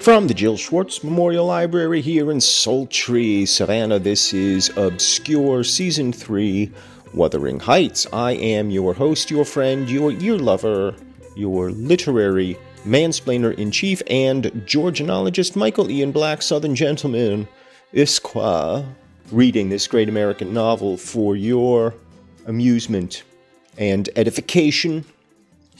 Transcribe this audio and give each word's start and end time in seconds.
From 0.00 0.28
the 0.28 0.34
Jill 0.34 0.56
Schwartz 0.56 1.04
Memorial 1.04 1.44
Library 1.44 2.00
here 2.00 2.30
in 2.30 2.40
sultry 2.40 3.44
Savannah, 3.44 3.98
this 3.98 4.32
is 4.32 4.74
Obscure 4.78 5.62
Season 5.62 6.10
3 6.10 6.72
Wuthering 7.12 7.60
Heights. 7.60 8.06
I 8.10 8.32
am 8.32 8.70
your 8.70 8.94
host, 8.94 9.30
your 9.30 9.44
friend, 9.44 9.90
your 9.90 10.10
ear 10.12 10.38
lover, 10.38 10.94
your 11.36 11.70
literary 11.72 12.56
mansplainer 12.86 13.54
in 13.58 13.70
chief, 13.70 14.00
and 14.06 14.44
Georgianologist 14.64 15.54
Michael 15.54 15.90
Ian 15.90 16.12
Black, 16.12 16.40
Southern 16.40 16.74
Gentleman, 16.74 17.46
Esquire, 17.92 18.86
reading 19.30 19.68
this 19.68 19.86
great 19.86 20.08
American 20.08 20.54
novel 20.54 20.96
for 20.96 21.36
your 21.36 21.92
amusement 22.46 23.22
and 23.76 24.08
edification. 24.16 25.04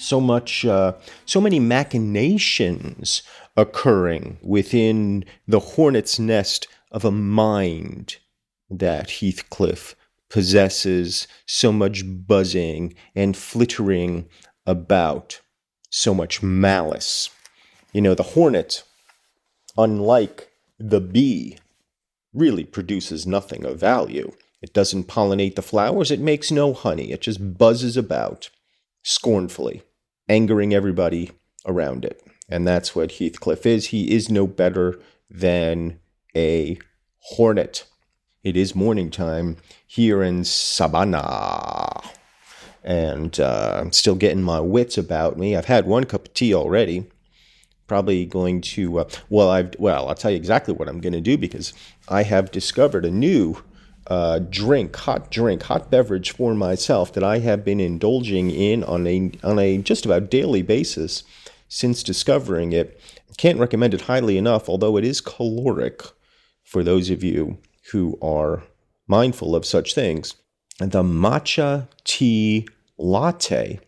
So 0.01 0.19
much, 0.19 0.65
uh, 0.65 0.95
so 1.27 1.43
many 1.43 1.61
machinations 1.61 3.23
occurring 3.55 4.39
within 4.41 5.27
the 5.47 5.61
hornet's 5.61 6.19
nest 6.19 6.67
of 6.91 7.05
a 7.05 7.11
mind 7.11 8.17
that 8.71 9.11
Heathcliff 9.11 9.95
possesses 10.31 11.29
so 11.45 11.71
much 11.71 12.03
buzzing 12.27 12.95
and 13.15 13.37
flittering 13.37 14.27
about, 14.67 15.43
so 15.91 16.15
much 16.15 16.43
malice. 16.43 17.29
You 17.93 18.01
know, 18.01 18.15
the 18.15 18.23
hornet, 18.23 18.85
unlike 19.77 20.49
the 20.79 21.01
bee, 21.01 21.59
really 22.33 22.65
produces 22.65 23.27
nothing 23.27 23.67
of 23.67 23.79
value. 23.79 24.33
It 24.63 24.73
doesn't 24.73 25.09
pollinate 25.09 25.57
the 25.57 25.63
flowers, 25.63 26.11
it 26.11 26.21
makes 26.21 26.51
no 26.51 26.73
honey, 26.73 27.13
it 27.13 27.21
just 27.21 27.59
buzzes 27.59 27.99
about 27.99 28.49
scornfully, 29.03 29.83
angering 30.31 30.73
everybody 30.73 31.33
around 31.67 32.05
it. 32.05 32.25
And 32.49 32.67
that's 32.67 32.95
what 32.95 33.13
Heathcliff 33.13 33.67
is. 33.67 33.89
He 33.89 34.13
is 34.13 34.31
no 34.31 34.47
better 34.47 34.99
than 35.29 35.99
a 36.35 36.79
hornet. 37.19 37.85
It 38.43 38.57
is 38.57 38.75
morning 38.75 39.11
time 39.11 39.57
here 39.87 40.23
in 40.23 40.45
Savannah. 40.45 42.01
And 42.83 43.39
uh, 43.39 43.79
I'm 43.81 43.93
still 43.93 44.15
getting 44.15 44.43
my 44.43 44.61
wits 44.61 44.97
about 44.97 45.37
me. 45.37 45.55
I've 45.55 45.67
had 45.67 45.87
one 45.87 46.05
cup 46.05 46.27
of 46.29 46.35
tea 46.35 46.55
already. 46.55 47.07
Probably 47.87 48.25
going 48.25 48.61
to, 48.63 49.01
uh, 49.01 49.09
well, 49.29 49.51
I've, 49.51 49.75
well, 49.79 50.09
I'll 50.09 50.15
tell 50.15 50.31
you 50.31 50.37
exactly 50.37 50.73
what 50.73 50.89
I'm 50.89 51.01
going 51.01 51.13
to 51.13 51.21
do 51.21 51.37
because 51.37 51.75
I 52.09 52.23
have 52.23 52.53
discovered 52.53 53.05
a 53.05 53.11
new 53.11 53.63
uh, 54.11 54.41
drink, 54.41 54.97
hot 54.97 55.31
drink, 55.31 55.63
hot 55.63 55.89
beverage 55.89 56.33
for 56.33 56.53
myself 56.53 57.13
that 57.13 57.23
I 57.23 57.39
have 57.39 57.65
been 57.65 57.79
indulging 57.79 58.51
in 58.51 58.83
on 58.83 59.07
a 59.07 59.31
on 59.45 59.59
a 59.61 59.79
just 59.79 60.05
about 60.05 60.31
daily 60.31 60.63
basis 60.63 61.23
since 61.69 62.03
discovering 62.03 62.73
it. 62.73 63.01
Can't 63.39 63.61
recommend 63.61 63.95
it 63.95 64.03
highly 64.03 64.37
enough, 64.37 64.69
although 64.69 64.97
it 64.97 65.05
is 65.05 65.21
caloric 65.21 66.03
for 66.65 66.83
those 66.83 67.09
of 67.09 67.23
you 67.23 67.59
who 67.93 68.19
are 68.21 68.65
mindful 69.07 69.55
of 69.55 69.65
such 69.65 69.95
things. 69.95 70.35
The 70.79 71.03
matcha 71.05 71.87
tea 72.05 72.67
latte, 72.99 73.79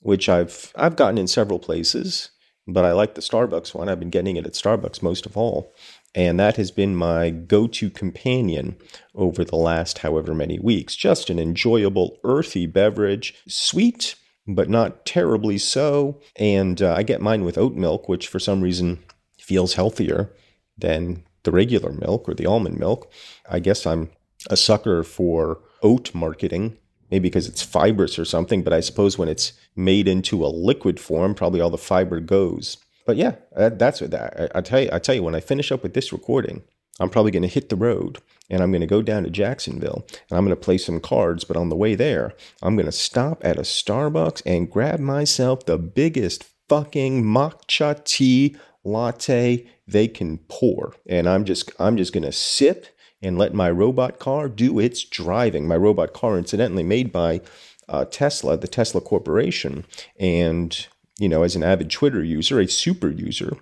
which 0.00 0.28
I've 0.28 0.72
I've 0.76 0.96
gotten 0.96 1.16
in 1.16 1.26
several 1.26 1.58
places, 1.58 2.28
but 2.66 2.84
I 2.84 2.92
like 2.92 3.14
the 3.14 3.22
Starbucks 3.22 3.74
one. 3.74 3.88
I've 3.88 3.98
been 3.98 4.10
getting 4.10 4.36
it 4.36 4.46
at 4.46 4.52
Starbucks 4.52 5.02
most 5.02 5.24
of 5.24 5.38
all. 5.38 5.72
And 6.14 6.38
that 6.38 6.56
has 6.56 6.70
been 6.70 6.94
my 6.94 7.30
go 7.30 7.66
to 7.66 7.90
companion 7.90 8.76
over 9.14 9.44
the 9.44 9.56
last 9.56 9.98
however 9.98 10.34
many 10.34 10.58
weeks. 10.58 10.94
Just 10.94 11.28
an 11.28 11.38
enjoyable, 11.38 12.18
earthy 12.22 12.66
beverage, 12.66 13.34
sweet, 13.48 14.14
but 14.46 14.68
not 14.68 15.04
terribly 15.04 15.58
so. 15.58 16.20
And 16.36 16.80
uh, 16.80 16.94
I 16.94 17.02
get 17.02 17.20
mine 17.20 17.44
with 17.44 17.58
oat 17.58 17.74
milk, 17.74 18.08
which 18.08 18.28
for 18.28 18.38
some 18.38 18.60
reason 18.60 19.02
feels 19.38 19.74
healthier 19.74 20.32
than 20.78 21.24
the 21.42 21.50
regular 21.50 21.92
milk 21.92 22.28
or 22.28 22.34
the 22.34 22.46
almond 22.46 22.78
milk. 22.78 23.10
I 23.48 23.58
guess 23.58 23.86
I'm 23.86 24.10
a 24.50 24.56
sucker 24.56 25.02
for 25.02 25.60
oat 25.82 26.14
marketing, 26.14 26.76
maybe 27.10 27.28
because 27.28 27.48
it's 27.48 27.62
fibrous 27.62 28.18
or 28.18 28.24
something, 28.24 28.62
but 28.62 28.72
I 28.72 28.80
suppose 28.80 29.18
when 29.18 29.28
it's 29.28 29.52
made 29.76 30.08
into 30.08 30.44
a 30.44 30.48
liquid 30.48 31.00
form, 31.00 31.34
probably 31.34 31.60
all 31.60 31.70
the 31.70 31.78
fiber 31.78 32.20
goes. 32.20 32.78
But 33.06 33.16
yeah, 33.16 33.36
that's 33.52 34.00
what 34.00 34.10
that. 34.10 34.52
I, 34.54 34.58
I 34.58 34.60
tell 34.60 34.80
you, 34.80 34.88
I 34.92 34.98
tell 34.98 35.14
you, 35.14 35.22
when 35.22 35.34
I 35.34 35.40
finish 35.40 35.70
up 35.70 35.82
with 35.82 35.94
this 35.94 36.12
recording, 36.12 36.62
I'm 37.00 37.10
probably 37.10 37.32
going 37.32 37.42
to 37.42 37.48
hit 37.48 37.68
the 37.68 37.76
road 37.76 38.18
and 38.48 38.62
I'm 38.62 38.70
going 38.70 38.80
to 38.80 38.86
go 38.86 39.02
down 39.02 39.24
to 39.24 39.30
Jacksonville 39.30 40.06
and 40.30 40.38
I'm 40.38 40.44
going 40.44 40.56
to 40.56 40.64
play 40.64 40.78
some 40.78 41.00
cards. 41.00 41.44
But 41.44 41.56
on 41.56 41.68
the 41.68 41.76
way 41.76 41.94
there, 41.94 42.34
I'm 42.62 42.76
going 42.76 42.86
to 42.86 42.92
stop 42.92 43.44
at 43.44 43.58
a 43.58 43.62
Starbucks 43.62 44.42
and 44.46 44.70
grab 44.70 45.00
myself 45.00 45.66
the 45.66 45.78
biggest 45.78 46.44
fucking 46.68 47.24
matcha 47.24 48.02
tea 48.04 48.56
latte 48.84 49.66
they 49.86 50.08
can 50.08 50.38
pour. 50.48 50.94
And 51.06 51.28
I'm 51.28 51.44
just, 51.44 51.70
I'm 51.78 51.96
just 51.96 52.12
going 52.12 52.24
to 52.24 52.32
sip 52.32 52.86
and 53.20 53.38
let 53.38 53.54
my 53.54 53.70
robot 53.70 54.18
car 54.18 54.48
do 54.48 54.78
its 54.78 55.02
driving. 55.02 55.66
My 55.66 55.76
robot 55.76 56.12
car, 56.12 56.38
incidentally, 56.38 56.82
made 56.82 57.10
by 57.10 57.40
uh, 57.88 58.04
Tesla, 58.04 58.56
the 58.56 58.68
Tesla 58.68 59.00
Corporation, 59.00 59.84
and 60.18 60.86
you 61.18 61.28
know, 61.28 61.42
as 61.42 61.56
an 61.56 61.62
avid 61.62 61.90
Twitter 61.90 62.22
user, 62.22 62.60
a 62.60 62.68
super 62.68 63.10
user, 63.10 63.56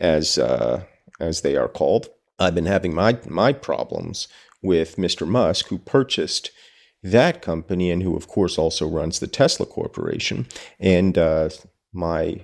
as 0.00 0.38
uh, 0.38 0.84
as 1.20 1.40
they 1.40 1.56
are 1.56 1.68
called, 1.68 2.08
I've 2.38 2.54
been 2.54 2.66
having 2.66 2.94
my 2.94 3.18
my 3.26 3.52
problems 3.52 4.28
with 4.62 4.96
Mr. 4.96 5.26
Musk, 5.26 5.68
who 5.68 5.78
purchased 5.78 6.50
that 7.02 7.42
company 7.42 7.90
and 7.90 8.02
who, 8.02 8.16
of 8.16 8.26
course, 8.26 8.58
also 8.58 8.88
runs 8.88 9.20
the 9.20 9.26
Tesla 9.26 9.66
Corporation. 9.66 10.46
And 10.80 11.16
uh, 11.16 11.50
my 11.92 12.40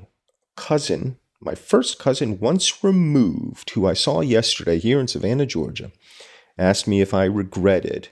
cousin, 0.56 1.18
my 1.40 1.54
first 1.54 1.98
cousin, 1.98 2.38
once 2.38 2.84
removed, 2.84 3.70
who 3.70 3.86
I 3.86 3.94
saw 3.94 4.20
yesterday 4.20 4.78
here 4.78 5.00
in 5.00 5.08
Savannah, 5.08 5.46
Georgia, 5.46 5.90
asked 6.56 6.86
me 6.86 7.00
if 7.00 7.12
I 7.12 7.24
regretted 7.24 8.08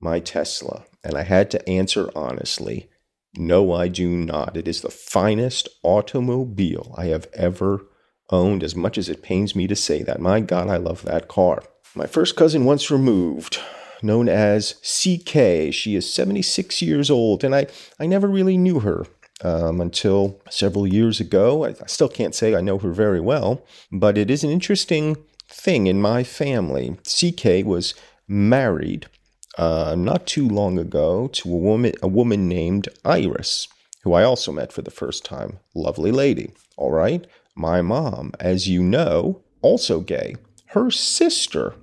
my 0.00 0.20
Tesla. 0.20 0.84
And 1.04 1.14
I 1.14 1.22
had 1.22 1.50
to 1.50 1.68
answer 1.68 2.10
honestly 2.14 2.89
No, 3.36 3.72
I 3.72 3.88
do 3.88 4.08
not. 4.08 4.56
It 4.56 4.66
is 4.66 4.80
the 4.80 4.90
finest 4.90 5.68
automobile 5.82 6.94
I 6.96 7.06
have 7.06 7.28
ever 7.32 7.86
owned, 8.30 8.62
as 8.62 8.74
much 8.74 8.98
as 8.98 9.08
it 9.08 9.22
pains 9.22 9.54
me 9.54 9.66
to 9.66 9.76
say 9.76 10.02
that. 10.02 10.20
My 10.20 10.40
God, 10.40 10.68
I 10.68 10.76
love 10.76 11.02
that 11.02 11.28
car. 11.28 11.62
My 11.94 12.06
first 12.06 12.36
cousin 12.36 12.64
once 12.64 12.90
removed, 12.90 13.58
known 14.02 14.28
as 14.28 14.74
CK. 14.82 15.72
She 15.72 15.94
is 15.94 16.12
76 16.12 16.82
years 16.82 17.10
old, 17.10 17.44
and 17.44 17.54
I, 17.54 17.66
I 17.98 18.06
never 18.06 18.28
really 18.28 18.56
knew 18.56 18.80
her 18.80 19.06
um, 19.42 19.80
until 19.80 20.40
several 20.50 20.86
years 20.86 21.20
ago. 21.20 21.64
I, 21.64 21.70
I 21.70 21.86
still 21.86 22.08
can't 22.08 22.34
say 22.34 22.54
I 22.54 22.60
know 22.60 22.78
her 22.78 22.92
very 22.92 23.20
well, 23.20 23.64
but 23.92 24.18
it 24.18 24.30
is 24.30 24.44
an 24.44 24.50
interesting 24.50 25.16
thing 25.48 25.86
in 25.86 26.00
my 26.00 26.24
family. 26.24 26.96
CK 27.04 27.64
was 27.64 27.94
married 28.28 29.08
uh, 29.58 29.94
not 29.96 30.26
too 30.26 30.48
long 30.48 30.78
ago 30.78 31.28
to 31.28 31.52
a 31.52 31.56
woman, 31.56 31.92
a 32.02 32.08
woman 32.08 32.48
named 32.48 32.88
Iris, 33.04 33.68
who 34.02 34.12
I 34.12 34.22
also 34.22 34.52
met 34.52 34.72
for 34.72 34.82
the 34.82 34.90
first 34.90 35.24
time. 35.24 35.58
Lovely 35.74 36.12
lady. 36.12 36.52
All 36.76 36.90
right. 36.90 37.26
My 37.54 37.82
mom, 37.82 38.32
as 38.40 38.68
you 38.68 38.82
know, 38.82 39.42
also 39.60 40.00
gay. 40.00 40.36
Her 40.66 40.90
sister, 40.90 41.74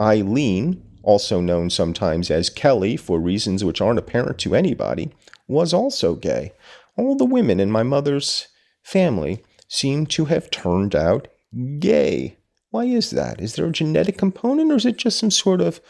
Eileen, 0.00 0.82
also 1.02 1.40
known 1.40 1.70
sometimes 1.70 2.30
as 2.30 2.50
Kelly 2.50 2.96
for 2.96 3.20
reasons 3.20 3.64
which 3.64 3.80
aren't 3.80 3.98
apparent 3.98 4.38
to 4.38 4.54
anybody, 4.54 5.10
was 5.46 5.72
also 5.72 6.14
gay. 6.14 6.52
All 6.96 7.16
the 7.16 7.24
women 7.24 7.60
in 7.60 7.70
my 7.70 7.82
mother's 7.82 8.48
family 8.82 9.44
seem 9.68 10.06
to 10.06 10.26
have 10.26 10.50
turned 10.50 10.94
out 10.94 11.28
gay. 11.78 12.38
Why 12.70 12.84
is 12.84 13.10
that? 13.10 13.40
Is 13.40 13.54
there 13.54 13.66
a 13.66 13.72
genetic 13.72 14.18
component 14.18 14.72
or 14.72 14.76
is 14.76 14.86
it 14.86 14.96
just 14.96 15.18
some 15.18 15.30
sort 15.30 15.60
of 15.60 15.80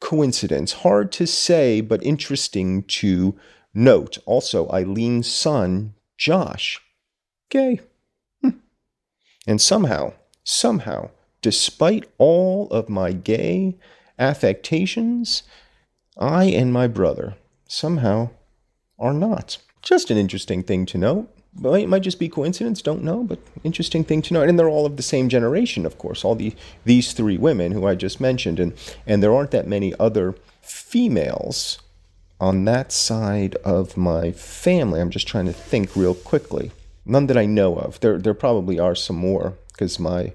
coincidence? 0.00 0.72
Hard 0.72 1.12
to 1.12 1.26
say, 1.26 1.80
but 1.80 2.02
interesting 2.02 2.82
to 2.84 3.36
note. 3.74 4.18
Also, 4.26 4.68
Eileen's 4.68 5.30
son, 5.30 5.94
Josh, 6.16 6.80
gay. 7.50 7.80
Hm. 8.42 8.60
And 9.46 9.60
somehow, 9.60 10.14
somehow, 10.44 11.10
despite 11.42 12.08
all 12.18 12.68
of 12.70 12.88
my 12.88 13.12
gay 13.12 13.76
affectations, 14.18 15.42
I 16.16 16.44
and 16.44 16.72
my 16.72 16.86
brother 16.86 17.36
somehow 17.68 18.30
are 18.98 19.12
not. 19.12 19.58
Just 19.82 20.10
an 20.10 20.16
interesting 20.16 20.62
thing 20.62 20.86
to 20.86 20.98
note. 20.98 21.35
It 21.64 21.88
might 21.88 22.02
just 22.02 22.18
be 22.18 22.28
coincidence, 22.28 22.82
don't 22.82 23.02
know, 23.02 23.24
but 23.24 23.38
interesting 23.64 24.04
thing 24.04 24.22
to 24.22 24.34
note. 24.34 24.48
And 24.48 24.58
they're 24.58 24.68
all 24.68 24.86
of 24.86 24.96
the 24.96 25.02
same 25.02 25.28
generation, 25.28 25.86
of 25.86 25.98
course, 25.98 26.24
all 26.24 26.34
the, 26.34 26.54
these 26.84 27.12
three 27.12 27.38
women 27.38 27.72
who 27.72 27.86
I 27.86 27.94
just 27.94 28.20
mentioned. 28.20 28.60
And, 28.60 28.74
and 29.06 29.22
there 29.22 29.34
aren't 29.34 29.52
that 29.52 29.66
many 29.66 29.94
other 29.98 30.34
females 30.60 31.78
on 32.40 32.64
that 32.66 32.92
side 32.92 33.54
of 33.56 33.96
my 33.96 34.32
family. 34.32 35.00
I'm 35.00 35.10
just 35.10 35.26
trying 35.26 35.46
to 35.46 35.52
think 35.52 35.96
real 35.96 36.14
quickly. 36.14 36.72
None 37.06 37.26
that 37.28 37.38
I 37.38 37.46
know 37.46 37.76
of. 37.76 38.00
There, 38.00 38.18
there 38.18 38.34
probably 38.34 38.78
are 38.78 38.94
some 38.94 39.16
more 39.16 39.54
because 39.68 39.98
my 39.98 40.32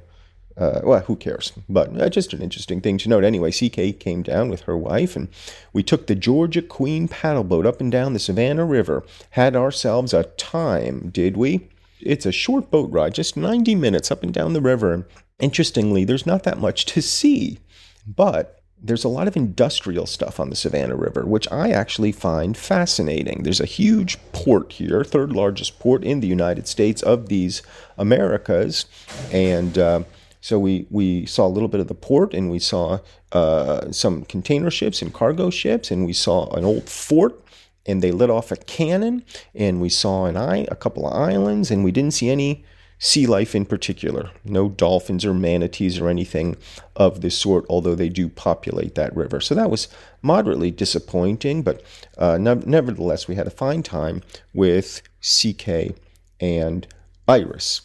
uh, 0.57 0.81
well, 0.83 1.01
who 1.01 1.15
cares? 1.15 1.53
But 1.69 1.99
uh, 1.99 2.09
just 2.09 2.33
an 2.33 2.41
interesting 2.41 2.81
thing 2.81 2.97
to 2.99 3.09
note. 3.09 3.23
Anyway, 3.23 3.51
CK 3.51 3.99
came 3.99 4.21
down 4.21 4.49
with 4.49 4.61
her 4.61 4.77
wife, 4.77 5.15
and 5.15 5.29
we 5.73 5.83
took 5.83 6.07
the 6.07 6.15
Georgia 6.15 6.61
Queen 6.61 7.07
paddleboat 7.07 7.65
up 7.65 7.81
and 7.81 7.91
down 7.91 8.13
the 8.13 8.19
Savannah 8.19 8.65
River. 8.65 9.03
Had 9.31 9.55
ourselves 9.55 10.13
a 10.13 10.23
time, 10.23 11.09
did 11.09 11.37
we? 11.37 11.69
It's 11.99 12.25
a 12.25 12.31
short 12.31 12.71
boat 12.71 12.91
ride, 12.91 13.13
just 13.13 13.37
90 13.37 13.75
minutes 13.75 14.11
up 14.11 14.23
and 14.23 14.33
down 14.33 14.53
the 14.53 14.61
river. 14.61 15.07
Interestingly, 15.39 16.03
there's 16.03 16.25
not 16.25 16.43
that 16.43 16.57
much 16.57 16.85
to 16.85 17.01
see, 17.01 17.59
but 18.07 18.61
there's 18.83 19.03
a 19.03 19.09
lot 19.09 19.27
of 19.27 19.37
industrial 19.37 20.07
stuff 20.07 20.39
on 20.39 20.49
the 20.49 20.55
Savannah 20.55 20.95
River, 20.95 21.23
which 21.23 21.47
I 21.51 21.69
actually 21.69 22.11
find 22.11 22.57
fascinating. 22.57 23.43
There's 23.43 23.59
a 23.59 23.65
huge 23.65 24.17
port 24.31 24.73
here, 24.73 25.03
third 25.03 25.31
largest 25.31 25.79
port 25.79 26.03
in 26.03 26.19
the 26.19 26.27
United 26.27 26.67
States 26.67 27.03
of 27.03 27.29
these 27.29 27.61
Americas, 27.97 28.85
and 29.31 29.77
uh, 29.77 30.03
so 30.41 30.59
we, 30.59 30.87
we 30.89 31.25
saw 31.25 31.47
a 31.47 31.49
little 31.49 31.69
bit 31.69 31.79
of 31.79 31.87
the 31.87 31.93
port 31.93 32.33
and 32.33 32.49
we 32.49 32.59
saw 32.59 32.99
uh, 33.31 33.91
some 33.91 34.25
container 34.25 34.71
ships 34.71 35.01
and 35.01 35.13
cargo 35.13 35.49
ships 35.49 35.91
and 35.91 36.05
we 36.05 36.13
saw 36.13 36.49
an 36.55 36.65
old 36.65 36.89
fort 36.89 37.39
and 37.85 38.01
they 38.01 38.11
lit 38.11 38.29
off 38.29 38.51
a 38.51 38.57
cannon 38.57 39.23
and 39.55 39.79
we 39.79 39.89
saw 39.89 40.25
an 40.25 40.35
eye, 40.35 40.67
a 40.69 40.75
couple 40.75 41.07
of 41.07 41.13
islands 41.13 41.71
and 41.71 41.83
we 41.83 41.91
didn't 41.91 42.13
see 42.13 42.29
any 42.29 42.65
sea 42.97 43.25
life 43.25 43.55
in 43.55 43.65
particular. 43.65 44.29
No 44.43 44.69
dolphins 44.69 45.25
or 45.25 45.33
manatees 45.33 45.99
or 45.99 46.07
anything 46.07 46.55
of 46.95 47.21
this 47.21 47.37
sort, 47.37 47.65
although 47.69 47.95
they 47.95 48.09
do 48.09 48.29
populate 48.29 48.95
that 48.95 49.15
river. 49.15 49.39
So 49.41 49.55
that 49.55 49.71
was 49.71 49.87
moderately 50.21 50.69
disappointing, 50.69 51.63
but 51.63 51.81
uh, 52.17 52.37
ne- 52.37 52.63
nevertheless, 52.65 53.27
we 53.27 53.35
had 53.35 53.47
a 53.47 53.51
fine 53.51 53.81
time 53.81 54.21
with 54.53 55.01
CK 55.19 55.95
and 56.39 56.87
Iris. 57.27 57.81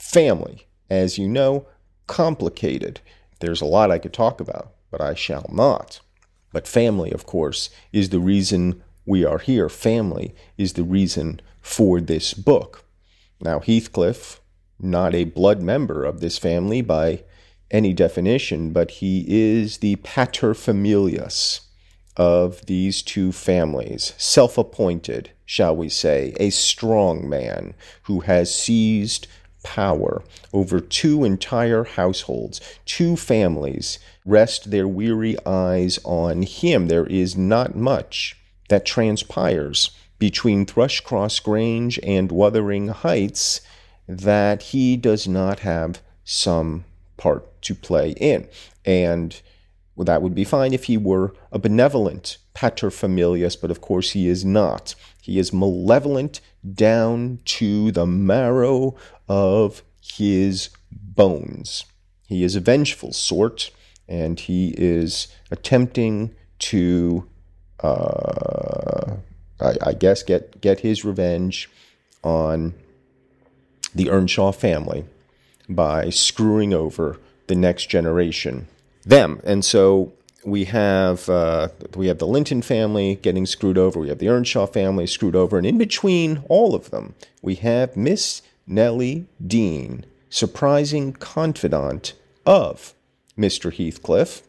Family, 0.00 0.66
as 0.90 1.18
you 1.18 1.28
know, 1.28 1.66
complicated. 2.06 3.00
There's 3.40 3.60
a 3.60 3.66
lot 3.66 3.90
I 3.90 3.98
could 3.98 4.12
talk 4.12 4.40
about, 4.40 4.72
but 4.90 5.00
I 5.00 5.14
shall 5.14 5.48
not. 5.52 6.00
But 6.52 6.68
family, 6.68 7.10
of 7.12 7.26
course, 7.26 7.70
is 7.92 8.10
the 8.10 8.20
reason 8.20 8.82
we 9.06 9.24
are 9.24 9.38
here. 9.38 9.68
Family 9.68 10.34
is 10.56 10.74
the 10.74 10.84
reason 10.84 11.40
for 11.60 12.00
this 12.00 12.34
book. 12.34 12.84
Now, 13.40 13.60
Heathcliff, 13.60 14.40
not 14.78 15.14
a 15.14 15.24
blood 15.24 15.62
member 15.62 16.04
of 16.04 16.20
this 16.20 16.38
family 16.38 16.82
by 16.82 17.24
any 17.70 17.92
definition, 17.92 18.72
but 18.72 18.92
he 18.92 19.24
is 19.26 19.78
the 19.78 19.96
paterfamilias 19.96 21.60
of 22.16 22.66
these 22.66 23.02
two 23.02 23.32
families, 23.32 24.12
self 24.18 24.58
appointed, 24.58 25.30
shall 25.46 25.74
we 25.74 25.88
say, 25.88 26.34
a 26.38 26.50
strong 26.50 27.28
man 27.28 27.74
who 28.02 28.20
has 28.20 28.54
seized 28.54 29.26
power 29.62 30.22
over 30.52 30.80
two 30.80 31.24
entire 31.24 31.84
households, 31.84 32.60
two 32.84 33.16
families 33.16 33.98
rest 34.24 34.70
their 34.70 34.88
weary 34.88 35.36
eyes 35.46 35.98
on 36.04 36.42
him. 36.42 36.88
There 36.88 37.06
is 37.06 37.36
not 37.36 37.76
much 37.76 38.36
that 38.68 38.86
transpires 38.86 39.90
between 40.18 40.66
Thrushcross 40.66 41.42
Grange 41.42 41.98
and 42.02 42.30
Wuthering 42.30 42.88
Heights 42.88 43.60
that 44.06 44.62
he 44.62 44.96
does 44.96 45.26
not 45.26 45.60
have 45.60 46.00
some 46.24 46.84
part 47.16 47.60
to 47.62 47.74
play 47.74 48.10
in. 48.12 48.48
And 48.84 49.40
well, 49.94 50.04
that 50.06 50.22
would 50.22 50.34
be 50.34 50.44
fine 50.44 50.72
if 50.72 50.84
he 50.84 50.96
were 50.96 51.34
a 51.50 51.58
benevolent 51.58 52.38
paterfamilias, 52.54 53.60
but 53.60 53.70
of 53.70 53.80
course 53.80 54.12
he 54.12 54.26
is 54.26 54.44
not. 54.44 54.94
He 55.20 55.38
is 55.38 55.52
malevolent 55.52 56.40
down 56.74 57.40
to 57.44 57.92
the 57.92 58.06
marrow 58.06 58.94
of 59.32 59.82
his 59.98 60.68
bones. 60.92 61.86
He 62.26 62.44
is 62.44 62.54
a 62.54 62.60
vengeful 62.60 63.14
sort, 63.14 63.70
and 64.06 64.38
he 64.38 64.74
is 64.76 65.28
attempting 65.50 66.34
to, 66.58 67.26
uh, 67.82 69.16
I, 69.58 69.74
I 69.80 69.92
guess, 69.94 70.22
get 70.22 70.60
get 70.60 70.80
his 70.80 71.02
revenge 71.02 71.70
on 72.22 72.74
the 73.94 74.10
Earnshaw 74.10 74.52
family 74.52 75.06
by 75.66 76.10
screwing 76.10 76.74
over 76.74 77.18
the 77.46 77.54
next 77.54 77.86
generation, 77.86 78.68
them. 79.02 79.40
And 79.44 79.64
so 79.64 80.12
we 80.44 80.66
have 80.66 81.26
uh, 81.30 81.68
we 81.96 82.08
have 82.08 82.18
the 82.18 82.26
Linton 82.26 82.60
family 82.60 83.14
getting 83.14 83.46
screwed 83.46 83.78
over. 83.78 83.98
We 83.98 84.10
have 84.10 84.18
the 84.18 84.28
Earnshaw 84.28 84.66
family 84.66 85.06
screwed 85.06 85.36
over, 85.36 85.56
and 85.56 85.66
in 85.66 85.78
between 85.78 86.42
all 86.50 86.74
of 86.74 86.90
them, 86.90 87.14
we 87.40 87.54
have 87.54 87.96
Miss 87.96 88.42
Nellie 88.66 89.26
Dean, 89.44 90.04
surprising 90.30 91.12
confidant 91.12 92.14
of 92.46 92.94
Mr. 93.38 93.72
Heathcliff, 93.72 94.42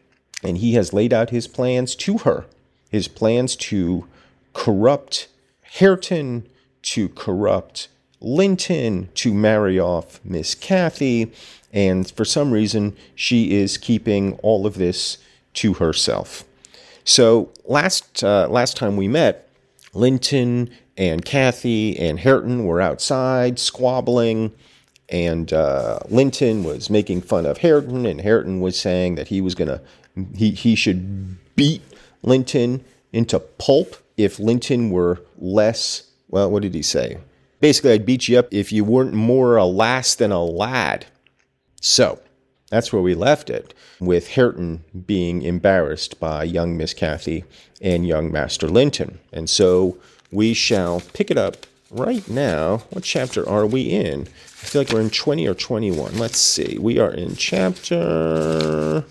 and 0.44 0.58
he 0.58 0.74
has 0.74 0.94
laid 0.94 1.14
out 1.14 1.30
his 1.30 1.48
plans 1.48 1.96
to 1.96 2.20
her. 2.20 2.46
His 2.90 3.08
plans 3.08 3.56
to 3.56 4.08
corrupt 4.54 5.28
Hareton, 5.62 6.48
to 6.84 7.10
corrupt 7.10 7.88
Linton, 8.20 9.10
to 9.16 9.34
marry 9.34 9.80
off 9.80 10.20
Miss 10.24 10.54
Cathy, 10.56 11.32
and 11.72 12.10
for 12.12 12.24
some 12.24 12.52
reason, 12.52 12.96
she 13.16 13.54
is 13.56 13.78
keeping 13.78 14.34
all 14.44 14.66
of 14.68 14.76
this 14.76 15.18
to 15.56 15.74
herself. 15.74 16.46
So 17.04 17.52
last 17.66 18.24
uh, 18.24 18.48
last 18.50 18.78
time 18.78 18.96
we 18.96 19.08
met, 19.08 19.50
Linton 19.94 20.70
and 20.98 21.24
Cathy 21.26 21.98
and 21.98 22.20
Hareton 22.20 22.66
were 22.66 22.82
outside 22.82 23.60
squabbling, 23.60 24.54
and 25.10 25.52
uh, 25.52 26.00
Linton 26.10 26.64
was 26.64 26.90
making 26.90 27.22
fun 27.22 27.46
of 27.46 27.60
Hareton, 27.60 28.06
and 28.06 28.22
Hareton 28.22 28.60
was 28.60 28.80
saying 28.80 29.16
that 29.16 29.28
he 29.28 29.42
was 29.42 29.56
gonna 29.56 29.82
he 30.36 30.52
he 30.52 30.76
should 30.76 31.38
beat 31.56 31.82
Linton 32.22 32.84
into 33.12 33.40
pulp 33.40 33.96
if 34.18 34.40
Linton 34.40 34.90
were 34.90 35.22
less. 35.38 36.10
Well, 36.30 36.50
what 36.50 36.64
did 36.64 36.74
he 36.74 36.82
say? 36.82 37.18
Basically, 37.60 37.92
I'd 37.92 38.06
beat 38.06 38.28
you 38.28 38.38
up 38.40 38.48
if 38.52 38.72
you 38.72 38.84
weren't 38.84 39.14
more 39.14 39.56
a 39.56 39.66
lass 39.66 40.16
than 40.16 40.32
a 40.32 40.44
lad. 40.44 41.06
So 41.80 42.20
that's 42.70 42.92
where 42.92 43.02
we 43.02 43.14
left 43.14 43.50
it, 43.50 43.74
with 44.00 44.30
Hareton 44.30 44.84
being 45.06 45.44
embarrassed 45.44 46.20
by 46.20 46.44
young 46.44 46.76
Miss 46.76 46.94
Cathy 46.94 47.46
and 47.82 48.08
young 48.08 48.32
Master 48.32 48.68
Linton. 48.68 49.20
And 49.32 49.50
so 49.50 49.98
we 50.34 50.54
shall 50.54 51.02
pick 51.14 51.30
it 51.30 51.38
up 51.38 51.66
right 51.92 52.28
now. 52.28 52.78
What 52.90 53.04
chapter 53.04 53.48
are 53.48 53.66
we 53.66 53.84
in? 53.84 54.22
I 54.24 54.66
feel 54.66 54.82
like 54.82 54.92
we're 54.92 55.02
in 55.02 55.10
20 55.10 55.48
or 55.48 55.54
21. 55.54 56.18
Let's 56.18 56.40
see. 56.40 56.78
We 56.80 56.98
are 56.98 57.12
in 57.12 57.36
chapter. 57.36 59.06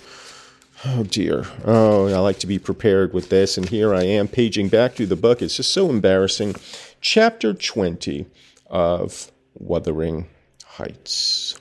Oh 0.85 1.05
dear. 1.05 1.47
Oh, 1.65 2.09
I 2.09 2.19
like 2.19 2.41
to 2.41 2.47
be 2.49 2.59
prepared 2.59 3.13
with 3.13 3.29
this, 3.29 3.57
and 3.57 3.69
here 3.69 3.95
I 3.95 4.03
am 4.03 4.27
paging 4.27 4.69
back 4.69 4.95
through 4.95 5.07
the 5.07 5.17
book. 5.17 5.41
It's 5.41 5.57
just 5.57 5.73
so 5.73 5.91
embarrassing. 5.91 6.57
Chapter 7.01 7.55
20 7.55 8.27
of 8.67 9.31
Wuthering 9.55 10.27
Heights. 10.65 11.57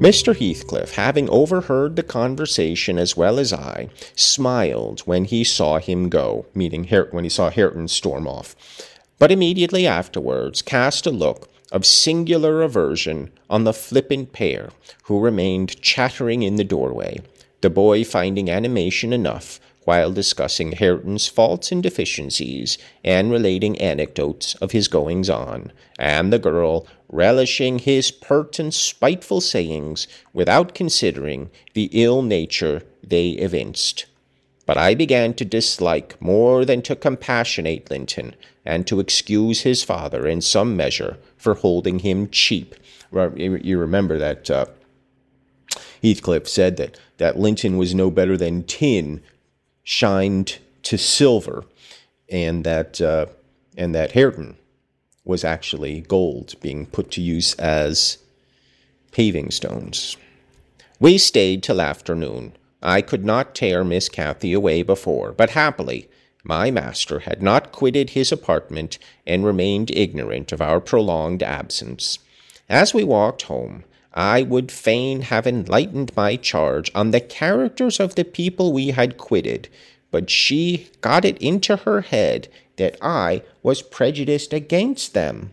Mr. 0.00 0.34
Heathcliff, 0.34 0.94
having 0.94 1.28
overheard 1.28 1.94
the 1.94 2.02
conversation 2.02 2.96
as 2.96 3.18
well 3.18 3.38
as 3.38 3.52
I, 3.52 3.90
smiled 4.16 5.00
when 5.00 5.26
he 5.26 5.44
saw 5.44 5.78
him 5.78 6.08
go, 6.08 6.46
meaning 6.54 6.88
when 7.10 7.24
he 7.24 7.28
saw 7.28 7.50
Hareton 7.50 7.86
storm 7.86 8.26
off, 8.26 8.56
but 9.18 9.30
immediately 9.30 9.86
afterwards 9.86 10.62
cast 10.62 11.06
a 11.06 11.10
look 11.10 11.50
of 11.70 11.84
singular 11.84 12.62
aversion 12.62 13.30
on 13.50 13.64
the 13.64 13.74
flippant 13.74 14.32
pair 14.32 14.70
who 15.02 15.20
remained 15.20 15.78
chattering 15.82 16.42
in 16.42 16.56
the 16.56 16.64
doorway, 16.64 17.20
the 17.60 17.68
boy 17.68 18.02
finding 18.02 18.48
animation 18.48 19.12
enough 19.12 19.60
while 19.84 20.12
discussing 20.12 20.72
Hareton's 20.72 21.28
faults 21.28 21.70
and 21.70 21.82
deficiencies 21.82 22.78
and 23.04 23.30
relating 23.30 23.78
anecdotes 23.78 24.54
of 24.56 24.72
his 24.72 24.88
goings 24.88 25.28
on, 25.28 25.72
and 25.98 26.32
the 26.32 26.38
girl 26.38 26.86
relishing 27.10 27.80
his 27.80 28.10
pert 28.10 28.58
and 28.58 28.72
spiteful 28.72 29.40
sayings 29.40 30.06
without 30.32 30.74
considering 30.74 31.50
the 31.74 31.90
ill 31.92 32.22
nature 32.22 32.82
they 33.02 33.30
evinced. 33.30 34.06
But 34.66 34.78
I 34.78 34.94
began 34.94 35.34
to 35.34 35.44
dislike 35.44 36.20
more 36.22 36.64
than 36.64 36.82
to 36.82 36.94
compassionate 36.94 37.90
Linton, 37.90 38.36
and 38.64 38.86
to 38.86 39.00
excuse 39.00 39.62
his 39.62 39.82
father 39.82 40.28
in 40.28 40.40
some 40.40 40.76
measure 40.76 41.16
for 41.36 41.54
holding 41.54 42.00
him 42.00 42.28
cheap. 42.30 42.74
You 43.12 43.78
remember 43.78 44.18
that 44.18 44.48
uh, 44.50 44.66
Heathcliff 46.02 46.48
said 46.48 46.76
that, 46.76 47.00
that 47.18 47.38
Linton 47.38 47.76
was 47.78 47.94
no 47.94 48.10
better 48.10 48.36
than 48.36 48.62
tin 48.62 49.22
shined 49.82 50.58
to 50.82 50.96
silver, 50.96 51.64
and 52.28 52.62
that 52.64 53.00
uh, 53.00 53.26
and 53.76 53.94
that 53.94 54.12
Hareton 54.12 54.56
was 55.30 55.44
actually 55.44 56.00
gold 56.02 56.54
being 56.60 56.84
put 56.84 57.10
to 57.12 57.22
use 57.22 57.54
as 57.54 58.18
paving 59.12 59.50
stones. 59.52 60.16
We 60.98 61.16
stayed 61.18 61.62
till 61.62 61.80
afternoon. 61.80 62.52
I 62.82 63.00
could 63.00 63.24
not 63.24 63.54
tear 63.54 63.84
Miss 63.84 64.08
Cathy 64.08 64.52
away 64.52 64.82
before, 64.82 65.32
but 65.32 65.50
happily 65.50 66.08
my 66.42 66.70
master 66.70 67.20
had 67.20 67.42
not 67.42 67.70
quitted 67.70 68.10
his 68.10 68.32
apartment 68.32 68.98
and 69.26 69.44
remained 69.44 69.90
ignorant 69.92 70.52
of 70.52 70.60
our 70.60 70.80
prolonged 70.80 71.42
absence. 71.42 72.18
As 72.68 72.92
we 72.92 73.04
walked 73.04 73.42
home, 73.42 73.84
I 74.12 74.42
would 74.42 74.72
fain 74.72 75.22
have 75.22 75.46
enlightened 75.46 76.12
my 76.16 76.36
charge 76.36 76.90
on 76.94 77.12
the 77.12 77.20
characters 77.20 78.00
of 78.00 78.16
the 78.16 78.24
people 78.24 78.72
we 78.72 78.88
had 78.88 79.16
quitted, 79.16 79.68
but 80.10 80.28
she 80.28 80.88
got 81.00 81.24
it 81.24 81.38
into 81.38 81.76
her 81.76 82.00
head 82.00 82.48
that 82.76 82.96
I 83.00 83.42
was 83.62 83.82
prejudiced 83.82 84.52
against 84.52 85.14
them. 85.14 85.52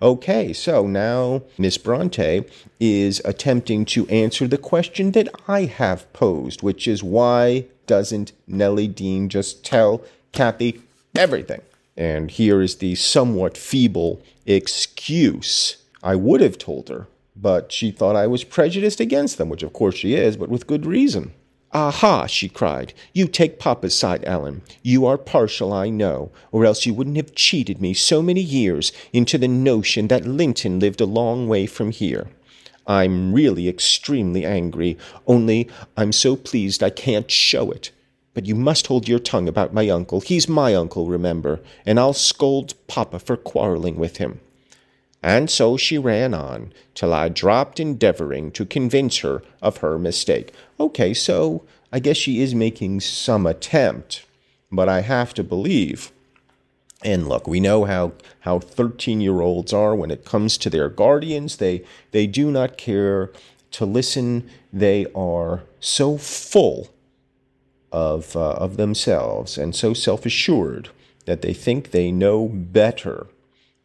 Okay, 0.00 0.52
so 0.52 0.86
now 0.86 1.42
Miss 1.58 1.76
Bronte 1.76 2.44
is 2.78 3.20
attempting 3.24 3.84
to 3.86 4.06
answer 4.08 4.46
the 4.46 4.58
question 4.58 5.10
that 5.12 5.28
I 5.48 5.62
have 5.64 6.12
posed, 6.12 6.62
which 6.62 6.86
is 6.86 7.02
why 7.02 7.64
doesn't 7.88 8.32
Nellie 8.46 8.86
Dean 8.86 9.28
just 9.28 9.64
tell 9.64 10.02
Cathy 10.30 10.80
everything? 11.16 11.62
And 11.96 12.30
here 12.30 12.62
is 12.62 12.76
the 12.76 12.94
somewhat 12.94 13.56
feeble 13.56 14.22
excuse. 14.46 15.78
I 16.00 16.14
would 16.14 16.40
have 16.40 16.58
told 16.58 16.88
her, 16.90 17.08
but 17.34 17.72
she 17.72 17.90
thought 17.90 18.14
I 18.14 18.28
was 18.28 18.44
prejudiced 18.44 19.00
against 19.00 19.36
them, 19.36 19.48
which 19.48 19.64
of 19.64 19.72
course 19.72 19.96
she 19.96 20.14
is, 20.14 20.36
but 20.36 20.48
with 20.48 20.68
good 20.68 20.86
reason. 20.86 21.32
Aha, 21.72 22.26
she 22.26 22.48
cried. 22.48 22.94
You 23.12 23.28
take 23.28 23.58
Papa's 23.58 23.94
side, 23.94 24.24
Ellen. 24.24 24.62
You 24.82 25.04
are 25.04 25.18
partial, 25.18 25.70
I 25.70 25.90
know, 25.90 26.30
or 26.50 26.64
else 26.64 26.86
you 26.86 26.94
wouldn't 26.94 27.18
have 27.18 27.34
cheated 27.34 27.78
me 27.78 27.92
so 27.92 28.22
many 28.22 28.40
years 28.40 28.90
into 29.12 29.36
the 29.36 29.48
notion 29.48 30.08
that 30.08 30.26
Linton 30.26 30.80
lived 30.80 31.00
a 31.02 31.06
long 31.06 31.46
way 31.46 31.66
from 31.66 31.90
here. 31.90 32.28
I'm 32.86 33.34
really 33.34 33.68
extremely 33.68 34.46
angry, 34.46 34.96
only 35.26 35.68
I'm 35.94 36.10
so 36.10 36.36
pleased 36.36 36.82
I 36.82 36.88
can't 36.88 37.30
show 37.30 37.70
it. 37.70 37.90
But 38.32 38.46
you 38.46 38.54
must 38.54 38.86
hold 38.86 39.06
your 39.06 39.18
tongue 39.18 39.46
about 39.46 39.74
my 39.74 39.90
uncle. 39.90 40.22
He's 40.22 40.48
my 40.48 40.74
uncle, 40.74 41.06
remember, 41.06 41.60
and 41.84 42.00
I'll 42.00 42.14
scold 42.14 42.74
Papa 42.86 43.18
for 43.18 43.36
quarreling 43.36 43.96
with 43.96 44.16
him. 44.16 44.40
And 45.22 45.50
so 45.50 45.76
she 45.76 45.98
ran 45.98 46.32
on, 46.32 46.72
till 46.94 47.12
I 47.12 47.28
dropped 47.28 47.80
endeavoring 47.80 48.52
to 48.52 48.64
convince 48.64 49.18
her 49.18 49.42
of 49.60 49.78
her 49.78 49.98
mistake. 49.98 50.52
Okay, 50.78 51.12
so 51.12 51.64
I 51.92 51.98
guess 51.98 52.16
she 52.16 52.40
is 52.40 52.54
making 52.54 53.00
some 53.00 53.46
attempt, 53.46 54.24
but 54.70 54.88
I 54.88 55.00
have 55.00 55.34
to 55.34 55.42
believe. 55.42 56.12
And 57.02 57.28
look, 57.28 57.46
we 57.46 57.60
know 57.60 57.84
how, 57.84 58.12
how 58.40 58.58
13 58.58 59.20
year 59.20 59.40
olds 59.40 59.72
are 59.72 59.94
when 59.94 60.10
it 60.10 60.24
comes 60.24 60.56
to 60.58 60.70
their 60.70 60.88
guardians. 60.88 61.56
They, 61.56 61.84
they 62.12 62.26
do 62.26 62.50
not 62.50 62.76
care 62.76 63.30
to 63.72 63.84
listen, 63.84 64.48
they 64.72 65.06
are 65.14 65.62
so 65.80 66.16
full 66.16 66.88
of, 67.92 68.36
uh, 68.36 68.52
of 68.52 68.76
themselves 68.76 69.58
and 69.58 69.74
so 69.74 69.94
self 69.94 70.26
assured 70.26 70.90
that 71.26 71.42
they 71.42 71.52
think 71.52 71.90
they 71.90 72.10
know 72.10 72.48
better 72.48 73.26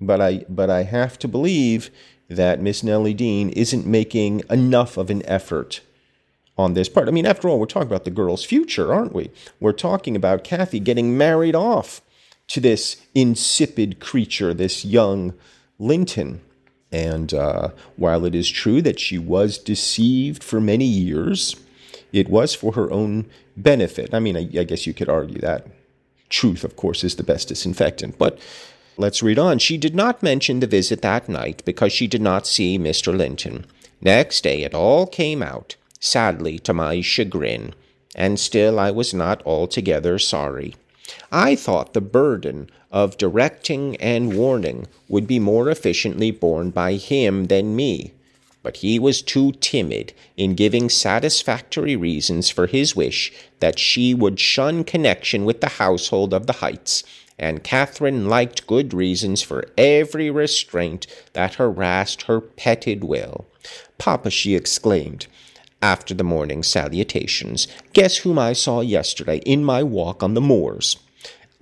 but 0.06 0.22
I 0.22 0.46
but 0.50 0.70
I 0.70 0.84
have 0.84 1.18
to 1.20 1.28
believe 1.28 1.90
that 2.30 2.62
Miss 2.62 2.84
Nellie 2.84 3.14
Dean 3.14 3.50
isn't 3.50 3.86
making 3.86 4.44
enough 4.50 4.98
of 4.98 5.10
an 5.10 5.26
effort 5.26 5.82
on 6.58 6.74
this 6.74 6.90
part. 6.90 7.08
I 7.08 7.12
mean, 7.12 7.26
after 7.26 7.50
all, 7.50 7.60
we're 7.60 7.66
talking 7.66 7.88
about 7.88 8.06
the 8.06 8.12
girl's 8.12 8.44
future, 8.44 8.94
aren't 8.94 9.14
we? 9.14 9.32
We're 9.60 9.72
talking 9.74 10.16
about 10.16 10.44
Cathy 10.44 10.80
getting 10.80 11.18
married 11.18 11.56
off 11.56 12.02
to 12.48 12.60
this 12.60 13.02
insipid 13.16 14.00
creature, 14.00 14.54
this 14.54 14.86
young 14.86 15.34
Linton. 15.80 16.42
And 16.92 17.34
uh, 17.34 17.70
while 17.96 18.26
it 18.26 18.36
is 18.36 18.50
true 18.50 18.82
that 18.84 19.00
she 19.00 19.18
was 19.18 19.58
deceived 19.58 20.44
for 20.44 20.62
many 20.62 20.86
years, 20.86 21.56
it 22.12 22.30
was 22.30 22.54
for 22.54 22.74
her 22.74 22.92
own 22.92 23.26
benefit. 23.58 24.14
I 24.14 24.20
mean, 24.20 24.38
I, 24.38 24.42
I 24.60 24.64
guess 24.64 24.86
you 24.86 24.94
could 24.94 25.10
argue 25.10 25.40
that. 25.40 25.68
Truth, 26.30 26.64
of 26.64 26.76
course, 26.76 27.04
is 27.04 27.16
the 27.16 27.24
best 27.24 27.50
disinfectant. 27.50 28.18
But 28.18 28.40
Let's 28.96 29.24
read 29.24 29.40
on. 29.40 29.58
She 29.58 29.78
did 29.78 29.96
not 29.96 30.22
mention 30.22 30.60
the 30.60 30.68
visit 30.68 31.02
that 31.02 31.28
night 31.28 31.64
because 31.66 31.92
she 31.92 32.06
did 32.06 32.22
not 32.22 32.46
see 32.46 32.78
Mr. 32.78 33.16
Linton. 33.16 33.66
Next 34.02 34.44
day 34.44 34.64
it 34.64 34.76
all 34.76 35.08
came 35.08 35.42
out, 35.42 35.76
sadly 36.00 36.60
to 36.60 36.74
my 36.74 37.02
chagrin, 37.02 37.74
and 38.16 38.40
still 38.40 38.80
I 38.80 38.92
was 38.92 39.14
not 39.14 39.42
altogether 39.46 40.20
sorry. 40.20 40.76
I 41.32 41.56
thought 41.56 41.94
the 41.94 42.02
burden 42.02 42.70
of 42.92 43.18
directing 43.18 43.96
and 43.96 44.38
warning 44.38 44.88
would 45.08 45.26
be 45.26 45.40
more 45.40 45.70
efficiently 45.70 46.30
borne 46.30 46.70
by 46.70 46.94
him 46.94 47.46
than 47.46 47.76
me, 47.76 48.14
but 48.62 48.78
he 48.78 49.00
was 49.00 49.24
too 49.24 49.54
timid 49.54 50.14
in 50.38 50.54
giving 50.54 50.90
satisfactory 50.90 51.96
reasons 51.96 52.52
for 52.52 52.68
his 52.68 52.96
wish 52.96 53.34
that 53.60 53.80
she 53.80 54.14
would 54.14 54.40
shun 54.40 54.84
connection 54.84 55.46
with 55.46 55.62
the 55.62 55.70
household 55.70 56.34
of 56.34 56.46
the 56.46 56.54
Heights 56.54 57.04
and 57.38 57.64
Catherine 57.64 58.28
liked 58.28 58.68
good 58.68 58.94
reasons 58.94 59.42
for 59.42 59.66
every 59.78 60.30
restraint 60.30 61.08
that 61.34 61.56
harassed 61.56 62.24
her 62.24 62.40
petted 62.42 63.04
will. 63.04 63.48
Papa, 63.98 64.30
she 64.30 64.56
exclaimed, 64.56 65.28
after 65.82 66.14
the 66.14 66.24
morning 66.24 66.64
salutations, 66.64 67.68
guess 67.92 68.18
whom 68.18 68.40
I 68.40 68.54
saw 68.54 68.82
yesterday 68.82 69.38
in 69.46 69.64
my 69.64 69.84
walk 69.84 70.24
on 70.24 70.34
the 70.34 70.42
moors? 70.42 70.98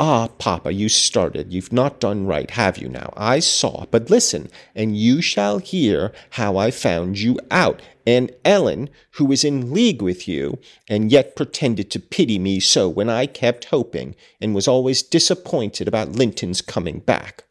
Ah, 0.03 0.29
Papa, 0.39 0.73
you 0.73 0.89
started. 0.89 1.53
You've 1.53 1.71
not 1.71 1.99
done 1.99 2.25
right, 2.25 2.49
have 2.49 2.79
you 2.79 2.89
now? 2.89 3.13
I 3.15 3.37
saw. 3.37 3.85
But 3.91 4.09
listen, 4.09 4.49
and 4.73 4.97
you 4.97 5.21
shall 5.21 5.59
hear 5.59 6.11
how 6.31 6.57
I 6.57 6.71
found 6.71 7.19
you 7.19 7.37
out. 7.51 7.83
And 8.07 8.31
Ellen, 8.43 8.89
who 9.11 9.25
was 9.25 9.43
in 9.43 9.71
league 9.71 10.01
with 10.01 10.27
you, 10.27 10.57
and 10.89 11.11
yet 11.11 11.35
pretended 11.35 11.91
to 11.91 11.99
pity 11.99 12.39
me 12.39 12.59
so 12.59 12.89
when 12.89 13.11
I 13.11 13.27
kept 13.27 13.65
hoping, 13.65 14.15
and 14.41 14.55
was 14.55 14.67
always 14.67 15.03
disappointed 15.03 15.87
about 15.87 16.13
Linton's 16.13 16.63
coming 16.63 16.97
back. 17.01 17.43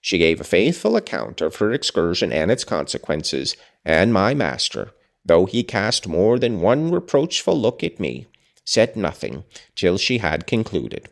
She 0.00 0.18
gave 0.18 0.40
a 0.40 0.44
faithful 0.44 0.94
account 0.94 1.40
of 1.40 1.56
her 1.56 1.72
excursion 1.72 2.32
and 2.32 2.52
its 2.52 2.62
consequences, 2.62 3.56
and 3.84 4.12
my 4.12 4.34
master, 4.34 4.92
though 5.24 5.46
he 5.46 5.64
cast 5.64 6.06
more 6.06 6.38
than 6.38 6.60
one 6.60 6.92
reproachful 6.92 7.60
look 7.60 7.82
at 7.82 7.98
me, 7.98 8.28
said 8.64 8.94
nothing 8.94 9.42
till 9.74 9.98
she 9.98 10.18
had 10.18 10.46
concluded. 10.46 11.08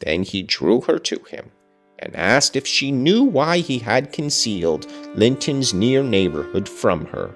Then 0.00 0.22
he 0.22 0.42
drew 0.42 0.80
her 0.82 0.98
to 0.98 1.20
him, 1.30 1.50
and 1.98 2.16
asked 2.16 2.56
if 2.56 2.66
she 2.66 2.90
knew 2.90 3.22
why 3.22 3.58
he 3.58 3.78
had 3.78 4.12
concealed 4.12 4.90
Linton's 5.14 5.72
near 5.72 6.02
neighborhood 6.02 6.68
from 6.68 7.04
her. 7.06 7.30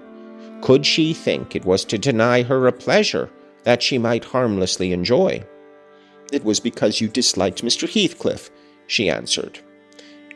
Could 0.63 0.87
she 0.87 1.13
think 1.13 1.55
it 1.55 1.65
was 1.65 1.85
to 1.85 1.99
deny 1.99 2.43
her 2.43 2.67
a 2.67 2.73
pleasure 2.73 3.31
that 3.65 3.83
she 3.83 3.99
might 3.99 4.25
harmlessly 4.25 4.93
enjoy? 4.93 5.45
It 6.33 6.43
was 6.43 6.59
because 6.59 7.01
you 7.01 7.09
disliked 7.09 7.63
Mr. 7.63 7.89
Heathcliff, 7.89 8.51
she 8.87 9.11
answered. 9.11 9.59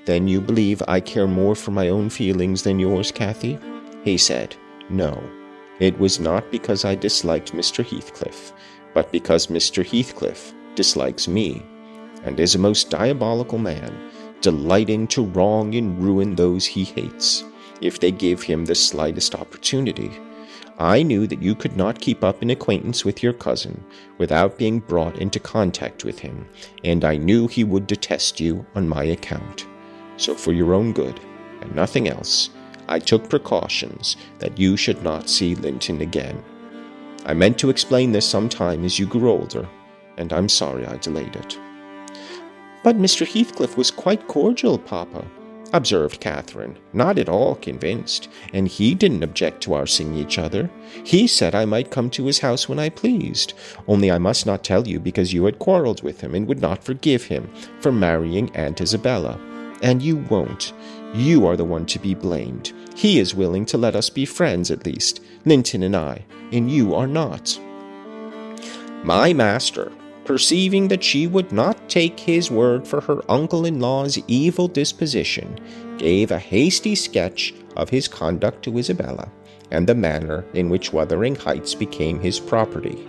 Then 0.04 0.28
you 0.28 0.40
believe 0.40 0.82
I 0.86 1.00
care 1.00 1.26
more 1.26 1.54
for 1.54 1.70
my 1.70 1.88
own 1.88 2.10
feelings 2.10 2.62
than 2.62 2.78
yours, 2.78 3.10
Cathy? 3.10 3.58
He 4.04 4.18
said, 4.18 4.54
No, 4.90 5.22
it 5.80 5.98
was 5.98 6.20
not 6.20 6.50
because 6.50 6.84
I 6.84 6.94
disliked 6.94 7.52
Mr. 7.52 7.84
Heathcliff, 7.84 8.52
but 8.94 9.12
because 9.12 9.46
Mr. 9.46 9.84
Heathcliff 9.84 10.52
dislikes 10.74 11.28
me, 11.28 11.62
and 12.24 12.38
is 12.40 12.54
a 12.54 12.58
most 12.58 12.90
diabolical 12.90 13.58
man, 13.58 14.10
delighting 14.40 15.06
to 15.08 15.24
wrong 15.24 15.74
and 15.74 16.02
ruin 16.02 16.34
those 16.34 16.66
he 16.66 16.84
hates, 16.84 17.44
if 17.80 18.00
they 18.00 18.10
give 18.10 18.42
him 18.42 18.64
the 18.64 18.74
slightest 18.74 19.34
opportunity. 19.34 20.10
I 20.78 21.02
knew 21.02 21.26
that 21.26 21.42
you 21.42 21.56
could 21.56 21.76
not 21.76 22.00
keep 22.00 22.22
up 22.22 22.40
an 22.40 22.50
acquaintance 22.50 23.04
with 23.04 23.20
your 23.20 23.32
cousin 23.32 23.84
without 24.18 24.58
being 24.58 24.78
brought 24.78 25.18
into 25.18 25.40
contact 25.40 26.04
with 26.04 26.20
him, 26.20 26.46
and 26.84 27.04
I 27.04 27.16
knew 27.16 27.48
he 27.48 27.64
would 27.64 27.88
detest 27.88 28.38
you 28.38 28.64
on 28.76 28.88
my 28.88 29.02
account. 29.02 29.66
So, 30.16 30.34
for 30.34 30.52
your 30.52 30.74
own 30.74 30.92
good, 30.92 31.18
and 31.60 31.74
nothing 31.74 32.08
else, 32.08 32.50
I 32.88 33.00
took 33.00 33.28
precautions 33.28 34.16
that 34.38 34.58
you 34.58 34.76
should 34.76 35.02
not 35.02 35.28
see 35.28 35.56
Linton 35.56 36.00
again. 36.00 36.42
I 37.26 37.34
meant 37.34 37.58
to 37.58 37.70
explain 37.70 38.12
this 38.12 38.26
some 38.26 38.48
time 38.48 38.84
as 38.84 38.98
you 38.98 39.06
grew 39.06 39.30
older, 39.30 39.68
and 40.16 40.32
I'm 40.32 40.48
sorry 40.48 40.86
I 40.86 40.96
delayed 40.96 41.34
it. 41.36 41.58
But 42.82 42.96
Mr. 42.98 43.26
Heathcliff 43.26 43.76
was 43.76 43.90
quite 43.90 44.28
cordial, 44.28 44.78
Papa, 44.78 45.24
observed 45.72 46.20
Catherine, 46.20 46.78
not 46.92 47.18
at 47.18 47.28
all 47.28 47.56
convinced, 47.56 48.28
and 48.52 48.68
he 48.68 48.94
didn't 48.94 49.22
object 49.22 49.62
to 49.62 49.74
our 49.74 49.86
seeing 49.86 50.14
each 50.14 50.38
other. 50.38 50.70
He 51.04 51.26
said 51.26 51.54
I 51.54 51.64
might 51.64 51.90
come 51.90 52.08
to 52.10 52.26
his 52.26 52.38
house 52.38 52.68
when 52.68 52.78
I 52.78 52.88
pleased, 52.88 53.54
only 53.86 54.10
I 54.10 54.18
must 54.18 54.46
not 54.46 54.64
tell 54.64 54.86
you 54.86 55.00
because 55.00 55.32
you 55.32 55.44
had 55.44 55.58
quarrelled 55.58 56.02
with 56.02 56.20
him 56.20 56.34
and 56.34 56.46
would 56.46 56.60
not 56.60 56.84
forgive 56.84 57.24
him 57.24 57.50
for 57.80 57.92
marrying 57.92 58.54
Aunt 58.54 58.80
Isabella. 58.80 59.38
And 59.82 60.02
you 60.02 60.16
won't. 60.16 60.72
You 61.14 61.46
are 61.46 61.56
the 61.56 61.64
one 61.64 61.86
to 61.86 61.98
be 61.98 62.14
blamed. 62.14 62.72
He 62.96 63.20
is 63.20 63.34
willing 63.34 63.64
to 63.66 63.78
let 63.78 63.94
us 63.94 64.10
be 64.10 64.24
friends, 64.24 64.70
at 64.70 64.84
least, 64.84 65.20
Linton 65.44 65.82
and 65.82 65.94
I, 65.94 66.24
and 66.52 66.70
you 66.70 66.94
are 66.94 67.06
not. 67.06 67.58
My 69.04 69.32
master, 69.32 69.92
perceiving 70.28 70.88
that 70.88 71.02
she 71.02 71.26
would 71.26 71.50
not 71.52 71.88
take 71.88 72.20
his 72.20 72.50
word 72.50 72.86
for 72.86 73.00
her 73.00 73.22
uncle 73.30 73.64
in 73.64 73.80
law's 73.80 74.18
evil 74.28 74.68
disposition, 74.68 75.58
gave 75.96 76.30
a 76.30 76.38
hasty 76.38 76.94
sketch 76.94 77.54
of 77.76 77.88
his 77.88 78.06
conduct 78.06 78.62
to 78.62 78.76
Isabella, 78.76 79.30
and 79.70 79.86
the 79.86 79.94
manner 79.94 80.44
in 80.52 80.68
which 80.68 80.92
Wuthering 80.92 81.34
Heights 81.34 81.74
became 81.74 82.20
his 82.20 82.38
property. 82.38 83.08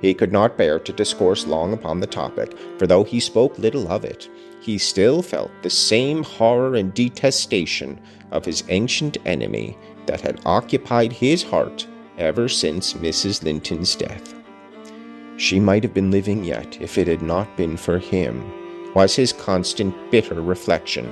He 0.00 0.14
could 0.14 0.32
not 0.32 0.56
bear 0.56 0.78
to 0.78 0.92
discourse 0.92 1.46
long 1.46 1.74
upon 1.74 2.00
the 2.00 2.06
topic, 2.06 2.56
for 2.78 2.86
though 2.86 3.04
he 3.04 3.20
spoke 3.20 3.58
little 3.58 3.86
of 3.92 4.02
it, 4.06 4.30
he 4.62 4.78
still 4.78 5.20
felt 5.20 5.50
the 5.60 5.68
same 5.68 6.22
horror 6.22 6.76
and 6.76 6.94
detestation 6.94 8.00
of 8.30 8.46
his 8.46 8.64
ancient 8.70 9.18
enemy 9.26 9.76
that 10.06 10.22
had 10.22 10.40
occupied 10.46 11.12
his 11.12 11.42
heart 11.42 11.86
ever 12.16 12.48
since 12.48 12.94
Mrs. 12.94 13.42
Linton's 13.42 13.94
death. 13.94 14.34
She 15.36 15.58
might 15.58 15.82
have 15.82 15.94
been 15.94 16.10
living 16.10 16.44
yet 16.44 16.80
if 16.80 16.96
it 16.96 17.08
had 17.08 17.22
not 17.22 17.56
been 17.56 17.76
for 17.76 17.98
him, 17.98 18.92
was 18.94 19.16
his 19.16 19.32
constant 19.32 19.94
bitter 20.10 20.40
reflection, 20.40 21.06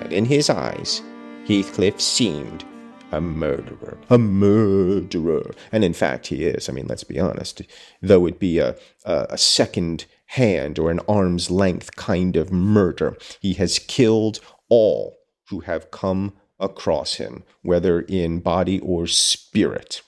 and 0.00 0.12
in 0.12 0.24
his 0.24 0.48
eyes 0.48 1.02
Heathcliff 1.46 2.00
seemed 2.00 2.64
a 3.12 3.20
murderer. 3.20 3.98
A 4.08 4.18
murderer. 4.18 5.50
And 5.72 5.84
in 5.84 5.92
fact, 5.92 6.28
he 6.28 6.44
is. 6.44 6.68
I 6.68 6.72
mean, 6.72 6.86
let's 6.86 7.04
be 7.04 7.18
honest. 7.18 7.62
Though 8.00 8.26
it 8.26 8.38
be 8.38 8.58
a, 8.58 8.76
a, 9.04 9.26
a 9.30 9.38
second 9.38 10.06
hand 10.26 10.78
or 10.78 10.90
an 10.90 11.00
arm's 11.08 11.50
length 11.50 11.96
kind 11.96 12.36
of 12.36 12.52
murder, 12.52 13.16
he 13.40 13.54
has 13.54 13.78
killed 13.78 14.40
all 14.68 15.18
who 15.48 15.60
have 15.60 15.90
come 15.90 16.34
across 16.60 17.14
him, 17.14 17.42
whether 17.62 18.00
in 18.00 18.38
body 18.38 18.78
or 18.80 19.06
spirit. 19.06 20.02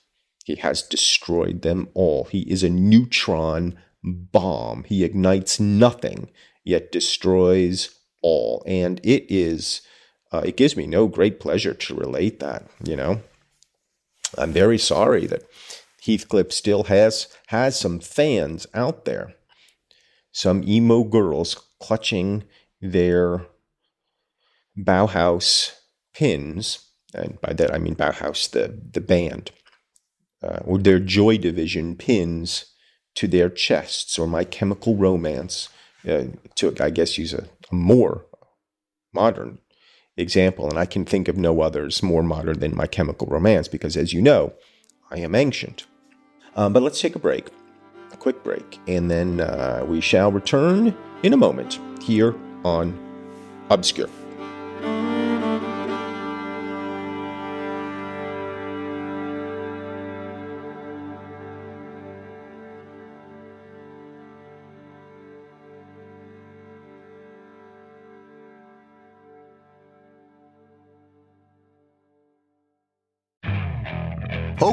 He 0.44 0.57
has 0.57 0.83
destroyed 0.83 1.62
them 1.62 1.88
all. 1.94 2.24
He 2.24 2.40
is 2.40 2.62
a 2.62 2.70
neutron 2.70 3.78
bomb. 4.02 4.85
He 4.85 5.05
ignites 5.05 5.61
nothing, 5.61 6.31
yet 6.64 6.92
destroys 6.92 7.94
all. 8.22 8.62
And 8.66 9.00
it 9.05 9.24
is, 9.28 9.83
uh, 10.33 10.42
it 10.44 10.57
gives 10.57 10.76
me 10.76 10.87
no 10.87 11.07
great 11.07 11.40
pleasure 11.40 11.74
to 11.74 11.94
relate 11.94 12.40
that, 12.40 12.66
you 12.85 12.96
know. 12.96 13.22
I'm 14.37 14.52
very 14.52 14.78
sorry 14.78 15.26
that 15.26 15.44
Heathcliff 16.05 16.52
still 16.52 16.85
has 16.85 17.28
has 17.48 17.78
some 17.78 18.00
fans 18.00 18.66
out 18.74 19.05
there. 19.05 19.35
Some 20.33 20.64
emo 20.66 21.05
girls 21.05 21.62
clutching 21.81 22.44
their 22.81 23.46
Bauhaus 24.76 25.72
pins, 26.14 26.88
and 27.14 27.40
by 27.40 27.52
that 27.52 27.72
I 27.72 27.78
mean 27.78 27.94
Bauhaus, 27.94 28.50
the, 28.50 28.81
the 28.92 29.00
band, 29.00 29.52
uh, 30.42 30.61
or 30.64 30.78
their 30.78 30.98
Joy 30.98 31.38
Division 31.38 31.96
pins 31.96 32.66
to 33.14 33.28
their 33.28 33.50
chests, 33.50 34.18
or 34.18 34.26
My 34.26 34.44
Chemical 34.44 34.96
Romance, 34.96 35.68
uh, 36.09 36.24
to, 36.57 36.74
I 36.81 36.90
guess, 36.90 37.18
use 37.18 37.35
a, 37.35 37.48
a 37.70 37.74
more 37.74 38.24
modern 39.12 39.59
example. 40.16 40.68
And 40.68 40.78
I 40.78 40.87
can 40.87 41.05
think 41.05 41.28
of 41.28 41.37
no 41.37 41.61
others 41.61 42.02
more 42.02 42.22
modern 42.22 42.61
than 42.61 42.76
My 42.76 42.87
Chemical 42.87 43.26
Romance, 43.26 43.68
because 43.68 43.96
as 43.96 44.12
you 44.12 44.22
know, 44.22 44.55
I 45.11 45.18
am 45.18 45.35
ancient. 45.35 45.87
Um, 46.57 46.72
but 46.72 46.83
let's 46.83 47.00
take 47.00 47.16
a 47.16 47.18
break, 47.18 47.48
a 48.12 48.16
quick 48.16 48.42
break, 48.42 48.78
and 48.87 49.11
then 49.11 49.40
uh, 49.40 49.85
we 49.87 50.00
shall 50.00 50.33
return 50.33 50.96
in 51.22 51.33
a 51.33 51.37
moment 51.37 51.78
here 52.02 52.35
on 52.64 52.98
Obscure. 53.70 54.09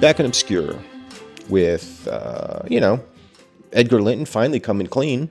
Back 0.00 0.20
in 0.20 0.26
Obscure 0.26 0.78
with, 1.48 2.06
uh, 2.06 2.60
you 2.68 2.80
know, 2.80 3.02
Edgar 3.72 4.02
Linton 4.02 4.26
finally 4.26 4.60
coming 4.60 4.86
clean 4.88 5.30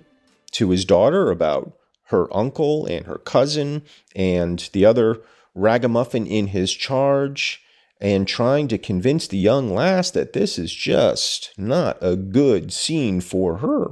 to 0.53 0.71
his 0.71 0.85
daughter 0.85 1.29
about 1.29 1.77
her 2.05 2.35
uncle 2.35 2.87
and 2.87 3.05
her 3.05 3.19
cousin 3.19 3.83
and 4.15 4.67
the 4.73 4.83
other 4.83 5.21
ragamuffin 5.53 6.25
in 6.25 6.47
his 6.47 6.73
charge 6.73 7.61
and 8.01 8.27
trying 8.27 8.67
to 8.67 8.77
convince 8.77 9.27
the 9.27 9.37
young 9.37 9.73
lass 9.73 10.11
that 10.11 10.33
this 10.33 10.59
is 10.59 10.73
just 10.73 11.53
not 11.57 11.97
a 12.01 12.15
good 12.15 12.73
scene 12.73 13.21
for 13.21 13.57
her. 13.57 13.91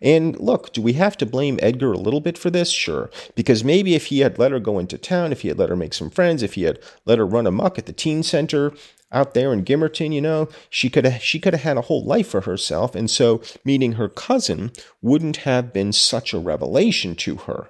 And 0.00 0.38
look, 0.40 0.72
do 0.72 0.80
we 0.80 0.94
have 0.94 1.16
to 1.18 1.26
blame 1.26 1.58
Edgar 1.62 1.92
a 1.92 1.98
little 1.98 2.20
bit 2.20 2.38
for 2.38 2.50
this? 2.50 2.70
Sure. 2.70 3.10
Because 3.34 3.62
maybe 3.62 3.94
if 3.94 4.06
he 4.06 4.20
had 4.20 4.38
let 4.38 4.52
her 4.52 4.60
go 4.60 4.78
into 4.78 4.96
town, 4.96 5.32
if 5.32 5.42
he 5.42 5.48
had 5.48 5.58
let 5.58 5.68
her 5.68 5.76
make 5.76 5.94
some 5.94 6.10
friends, 6.10 6.42
if 6.42 6.54
he 6.54 6.62
had 6.62 6.78
let 7.04 7.18
her 7.18 7.26
run 7.26 7.46
amuck 7.46 7.78
at 7.78 7.86
the 7.86 7.92
teen 7.92 8.22
center 8.22 8.72
out 9.12 9.34
there 9.34 9.52
in 9.52 9.64
Gimmerton, 9.64 10.14
you 10.14 10.22
know, 10.22 10.48
she 10.70 10.88
could 10.88 11.04
have 11.04 11.22
she 11.22 11.38
could 11.38 11.52
have 11.52 11.62
had 11.62 11.76
a 11.76 11.82
whole 11.82 12.04
life 12.04 12.28
for 12.28 12.40
herself. 12.42 12.94
And 12.94 13.10
so 13.10 13.42
meeting 13.64 13.92
her 13.92 14.08
cousin 14.08 14.72
wouldn't 15.02 15.38
have 15.38 15.74
been 15.74 15.92
such 15.92 16.32
a 16.32 16.38
revelation 16.38 17.14
to 17.16 17.36
her 17.36 17.68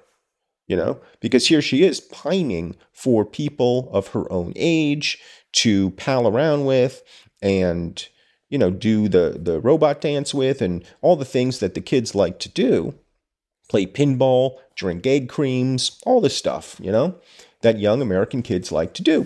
you 0.65 0.77
know, 0.77 0.99
because 1.19 1.47
here 1.47 1.61
she 1.61 1.83
is 1.83 1.99
pining 1.99 2.75
for 2.93 3.25
people 3.25 3.89
of 3.91 4.07
her 4.07 4.31
own 4.31 4.53
age 4.55 5.19
to 5.53 5.91
pal 5.91 6.27
around 6.27 6.65
with 6.65 7.03
and, 7.41 8.07
you 8.49 8.57
know, 8.57 8.71
do 8.71 9.07
the, 9.07 9.37
the 9.41 9.59
robot 9.59 10.01
dance 10.01 10.33
with 10.33 10.61
and 10.61 10.83
all 11.01 11.15
the 11.15 11.25
things 11.25 11.59
that 11.59 11.73
the 11.73 11.81
kids 11.81 12.13
like 12.13 12.39
to 12.39 12.49
do 12.49 12.95
play 13.69 13.85
pinball, 13.85 14.57
drink 14.75 15.07
egg 15.07 15.29
creams, 15.29 15.99
all 16.05 16.21
this 16.21 16.37
stuff, 16.37 16.75
you 16.81 16.91
know, 16.91 17.15
that 17.61 17.79
young 17.79 18.01
American 18.01 18.41
kids 18.43 18.71
like 18.71 18.93
to 18.93 19.01
do. 19.01 19.25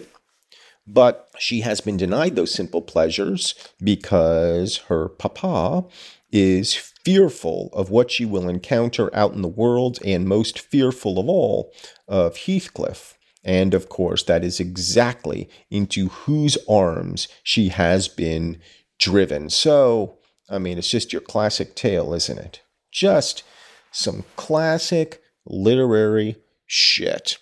But 0.85 1.27
she 1.37 1.61
has 1.61 1.81
been 1.81 1.97
denied 1.97 2.35
those 2.35 2.53
simple 2.53 2.81
pleasures 2.81 3.55
because 3.83 4.77
her 4.87 5.09
papa 5.09 5.85
is 6.31 6.73
fearful 6.75 7.69
of 7.73 7.89
what 7.89 8.11
she 8.11 8.25
will 8.25 8.47
encounter 8.47 9.13
out 9.13 9.33
in 9.33 9.41
the 9.41 9.47
world, 9.47 9.99
and 10.05 10.25
most 10.25 10.59
fearful 10.59 11.19
of 11.19 11.27
all 11.27 11.73
of 12.07 12.37
Heathcliff. 12.37 13.16
And 13.47 13.73
of 13.73 13.87
course, 13.87 14.23
that 14.23 14.43
is 14.43 14.59
exactly 14.59 15.49
into 15.71 16.09
whose 16.09 16.57
arms 16.69 17.29
she 17.43 17.69
has 17.69 18.09
been 18.09 18.59
driven. 18.99 19.49
So, 19.49 20.17
I 20.49 20.59
mean, 20.59 20.77
it's 20.77 20.91
just 20.91 21.13
your 21.13 21.21
classic 21.21 21.73
tale, 21.73 22.13
isn't 22.13 22.37
it? 22.37 22.61
Just 22.91 23.43
some 23.89 24.25
classic 24.35 25.21
literary 25.45 26.35
shit. 26.65 27.37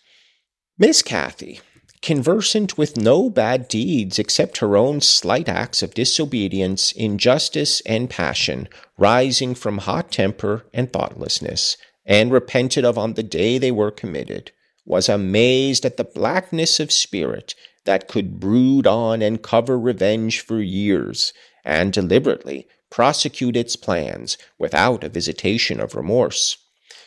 Miss 0.78 1.02
Cathy, 1.02 1.60
conversant 2.04 2.78
with 2.78 2.98
no 2.98 3.28
bad 3.28 3.68
deeds 3.68 4.20
except 4.20 4.60
her 4.60 4.78
own 4.78 5.02
slight 5.02 5.50
acts 5.50 5.82
of 5.82 5.96
disobedience, 5.96 6.92
injustice, 6.92 7.82
and 7.82 8.12
passion, 8.12 8.70
rising 8.96 9.56
from 9.56 9.80
hot 9.80 10.12
temper 10.12 10.68
and 10.72 10.94
thoughtlessness, 10.94 11.78
and 12.06 12.32
repented 12.32 12.86
of 12.86 12.96
on 12.96 13.16
the 13.16 13.24
day 13.24 13.58
they 13.58 13.72
were 13.72 13.90
committed, 13.90 14.52
was 14.86 15.10
amazed 15.10 15.86
at 15.86 15.98
the 15.98 16.04
blackness 16.04 16.80
of 16.80 16.92
spirit 16.92 17.56
that 17.86 18.08
could 18.08 18.40
brood 18.40 18.88
on 18.88 19.22
and 19.22 19.42
cover 19.42 19.78
revenge 19.80 20.40
for 20.40 20.60
years, 20.62 21.34
and 21.64 21.94
deliberately 21.94 22.68
prosecute 22.90 23.58
its 23.58 23.76
plans 23.76 24.38
without 24.58 25.04
a 25.04 25.10
visitation 25.10 25.80
of 25.80 25.96
remorse. 25.96 26.58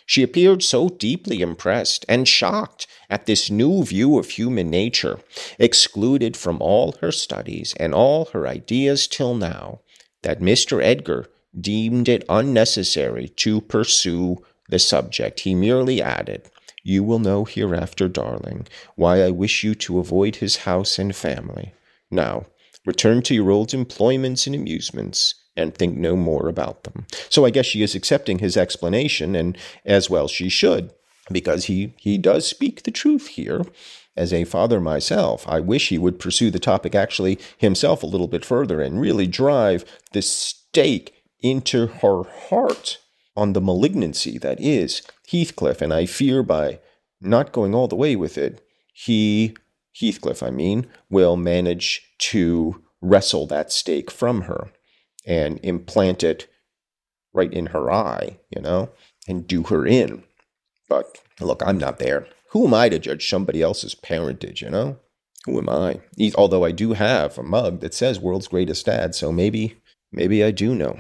She 0.05 0.23
appeared 0.23 0.63
so 0.63 0.89
deeply 0.89 1.41
impressed 1.41 2.05
and 2.09 2.27
shocked 2.27 2.87
at 3.11 3.27
this 3.27 3.51
new 3.51 3.85
view 3.85 4.19
of 4.19 4.31
human 4.31 4.71
nature, 4.71 5.21
excluded 5.59 6.37
from 6.37 6.63
all 6.63 6.93
her 7.01 7.13
studies 7.13 7.75
and 7.79 7.95
all 7.95 8.27
her 8.33 8.47
ideas 8.47 9.07
till 9.07 9.35
now, 9.35 9.81
that 10.23 10.41
Mr. 10.41 10.83
Edgar 10.83 11.27
deemed 11.59 12.09
it 12.09 12.25
unnecessary 12.29 13.29
to 13.29 13.61
pursue 13.61 14.39
the 14.69 14.79
subject. 14.79 15.41
He 15.41 15.55
merely 15.55 16.01
added, 16.01 16.51
You 16.89 17.05
will 17.05 17.19
know 17.19 17.45
hereafter, 17.45 18.09
darling, 18.09 18.67
why 18.97 19.23
I 19.23 19.29
wish 19.29 19.63
you 19.63 19.75
to 19.75 19.99
avoid 19.99 20.37
his 20.37 20.65
house 20.65 20.99
and 20.99 21.15
family. 21.15 21.75
Now, 22.11 22.47
return 22.87 23.21
to 23.25 23.35
your 23.35 23.51
old 23.51 23.75
employments 23.75 24.47
and 24.47 24.57
amusements, 24.57 25.35
and 25.55 25.75
think 25.75 25.99
no 25.99 26.17
more 26.17 26.49
about 26.49 26.85
them. 26.85 27.07
So 27.29 27.45
I 27.45 27.51
guess 27.51 27.67
she 27.67 27.83
is 27.83 27.95
accepting 27.95 28.39
his 28.39 28.57
explanation, 28.57 29.37
and 29.37 29.59
as 29.85 30.09
well 30.09 30.29
she 30.29 30.49
should, 30.49 30.95
because 31.31 31.67
he, 31.67 31.93
he 31.99 32.17
does 32.17 32.47
speak 32.47 32.85
the 32.85 32.91
truth 32.91 33.27
here. 33.27 33.67
As 34.17 34.33
a 34.33 34.45
father 34.45 34.81
myself, 34.81 35.47
I 35.47 35.61
wish 35.61 35.91
he 35.91 35.99
would 35.99 36.19
pursue 36.19 36.51
the 36.51 36.59
topic 36.59 36.95
actually 36.95 37.39
himself 37.59 38.03
a 38.03 38.07
little 38.07 38.29
bit 38.29 38.47
further 38.47 38.81
and 38.81 38.99
really 38.99 39.27
drive 39.27 39.85
the 40.13 40.23
stake 40.23 41.23
into 41.43 41.87
her 41.87 42.23
heart 42.23 42.97
on 43.39 43.53
the 43.53 43.61
malignancy 43.61 44.37
that 44.39 44.61
is 44.61 45.03
Heathcliff. 45.31 45.81
And 45.81 45.95
I 45.95 46.07
fear 46.07 46.43
by 46.43 46.81
not 47.21 47.53
going 47.53 47.75
all 47.75 47.89
the 47.89 47.97
way 47.97 48.17
with 48.17 48.37
it, 48.37 48.61
he, 48.93 49.57
Heathcliff, 49.99 50.43
I 50.43 50.51
mean, 50.51 50.87
will 51.09 51.37
manage 51.37 52.03
to 52.19 52.83
wrestle 53.01 53.47
that 53.47 53.71
stake 53.71 54.11
from 54.11 54.43
her 54.43 54.73
and 55.25 55.61
implant 55.63 56.25
it 56.25 56.49
right 57.33 57.53
in 57.53 57.67
her 57.67 57.91
eye, 57.93 58.39
you 58.51 58.61
know, 58.61 58.91
and 59.29 59.47
do 59.47 59.63
her 59.65 59.87
in. 59.87 60.25
But 60.89 61.19
look, 61.41 61.63
I'm 61.65 61.79
not 61.79 61.99
there. 61.99 62.27
Who 62.51 62.67
am 62.67 62.75
I 62.75 62.89
to 62.89 62.99
judge 62.99 63.29
somebody 63.29 63.63
else's 63.63 63.95
parentage, 63.95 64.63
you 64.63 64.71
know? 64.71 64.99
Who 65.45 65.59
am 65.59 65.69
I? 65.69 66.01
Although 66.35 66.65
I 66.65 66.73
do 66.73 66.95
have 66.95 67.39
a 67.39 67.43
mug 67.43 67.81
that 67.81 67.95
says 67.95 68.19
world's 68.19 68.49
greatest 68.49 68.87
dad, 68.87 69.15
so 69.15 69.31
maybe, 69.31 69.77
maybe 70.11 70.43
I 70.43 70.51
do 70.51 70.75
know. 70.75 70.99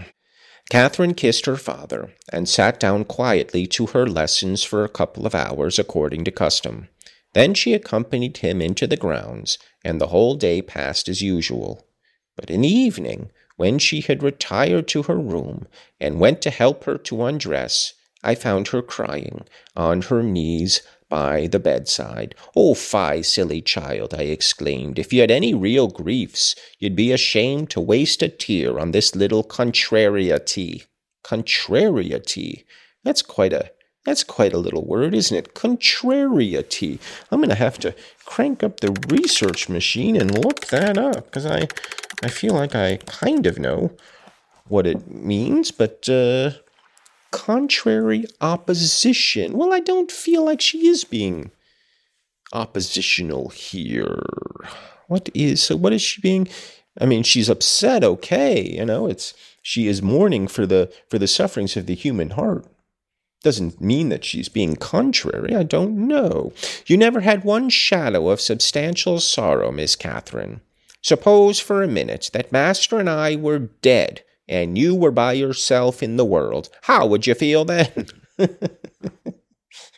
Catherine 0.71 1.15
kissed 1.15 1.47
her 1.47 1.57
father 1.57 2.13
and 2.31 2.49
sat 2.49 2.79
down 2.79 3.05
quietly 3.05 3.67
to 3.69 3.87
her 3.87 4.07
lessons 4.07 4.63
for 4.63 4.85
a 4.85 4.89
couple 4.89 5.27
of 5.27 5.35
hours 5.35 5.79
according 5.79 6.25
to 6.25 6.31
custom. 6.31 6.89
Then 7.33 7.55
she 7.55 7.73
accompanied 7.73 8.39
him 8.39 8.61
into 8.61 8.87
the 8.87 8.97
grounds, 8.97 9.59
and 9.83 10.01
the 10.01 10.09
whole 10.09 10.35
day 10.35 10.61
passed 10.61 11.09
as 11.09 11.23
usual. 11.23 11.87
But 12.37 12.51
in 12.51 12.61
the 12.61 12.69
evening, 12.69 13.31
when 13.57 13.79
she 13.79 14.03
had 14.03 14.23
retired 14.23 14.89
to 14.89 15.05
her 15.05 15.19
room 15.19 15.67
and 16.01 16.21
went 16.21 16.43
to 16.43 16.51
help 16.51 16.85
her 16.85 16.99
to 16.99 17.25
undress, 17.25 17.95
I 18.23 18.35
found 18.35 18.69
her 18.69 18.83
crying 18.83 19.47
on 19.75 20.03
her 20.03 20.23
knees 20.23 20.83
by 21.09 21.47
the 21.47 21.59
bedside. 21.59 22.35
Oh, 22.55 22.75
fie, 22.75 23.23
silly 23.23 23.61
child, 23.63 24.15
I 24.15 24.23
exclaimed. 24.23 24.99
If 24.99 25.13
you 25.13 25.21
had 25.21 25.31
any 25.31 25.55
real 25.55 25.89
griefs, 25.89 26.55
you'd 26.79 26.97
be 26.97 27.13
ashamed 27.13 27.71
to 27.71 27.81
waste 27.81 28.23
a 28.23 28.29
tear 28.29 28.79
on 28.79 28.91
this 28.91 29.15
little 29.15 29.43
contrariety. 29.43 30.85
Contrariety? 31.23 32.65
That's 33.05 33.23
quite 33.23 33.53
a 33.53 33.71
that's 34.05 34.25
quite 34.25 34.55
a 34.55 34.59
little 34.59 34.87
word, 34.87 35.15
isn't 35.15 35.37
it? 35.37 35.53
Contrariety. 35.53 36.99
I'm 37.31 37.41
going 37.41 37.51
to 37.51 37.55
have 37.55 37.79
to 37.81 37.95
crank 38.25 38.63
up 38.63 38.81
the 38.81 38.93
research 39.09 39.69
machine 39.69 40.17
and 40.17 40.43
look 40.43 40.69
that 40.69 40.97
up 40.97 41.27
because 41.27 41.45
I, 41.45 41.69
I 42.23 42.29
feel 42.29 42.55
like 42.55 42.75
I 42.75 42.97
kind 43.05 43.45
of 43.45 43.59
know 43.59 43.93
what 44.69 44.87
it 44.87 45.11
means, 45.11 45.71
but 45.71 46.09
uh, 46.09 46.53
contrary 47.31 48.25
opposition. 48.41 49.57
Well, 49.57 49.73
I 49.73 49.81
don't 49.81 50.11
feel 50.11 50.45
like 50.45 50.61
she 50.61 50.87
is 50.87 51.05
being 51.05 51.51
oppositional 52.53 53.51
here. 53.51 54.23
What 55.07 55.29
is 55.35 55.63
so? 55.63 55.77
What 55.77 55.93
is 55.93 56.03
she 56.03 56.21
being? 56.21 56.49
I 57.01 57.07
mean, 57.07 57.23
she's 57.23 57.49
upset. 57.49 58.05
Okay, 58.05 58.63
you 58.63 58.85
know, 58.85 59.07
it's 59.07 59.35
she 59.63 59.87
is 59.87 60.03
mourning 60.03 60.49
for 60.49 60.67
the 60.67 60.93
for 61.09 61.19
the 61.19 61.27
sufferings 61.27 61.77
of 61.77 61.87
the 61.87 61.95
human 61.95 62.31
heart. 62.31 62.67
Doesn't 63.43 63.81
mean 63.81 64.09
that 64.09 64.25
she's 64.25 64.49
being 64.49 64.75
contrary. 64.75 65.55
I 65.55 65.63
don't 65.63 66.09
know. 66.09 66.53
You 66.87 66.97
never 66.97 67.21
had 67.21 67.45
one 67.45 67.69
shadow 67.69 68.31
of 68.31 68.41
substantial 68.41 69.21
sorrow, 69.21 69.71
Miss 69.71 69.95
Catherine. 69.95 70.61
Suppose 71.03 71.61
for 71.61 71.83
a 71.83 71.89
minute 71.89 72.31
that 72.33 72.51
Master 72.51 72.99
and 72.99 73.09
I 73.09 73.37
were 73.37 73.59
dead, 73.59 74.25
and 74.49 74.79
you 74.79 74.95
were 74.95 75.11
by 75.11 75.33
yourself 75.33 76.03
in 76.03 76.17
the 76.17 76.25
world. 76.25 76.69
How 76.83 77.07
would 77.07 77.27
you 77.27 77.35
feel 77.35 77.65
then? 77.65 78.07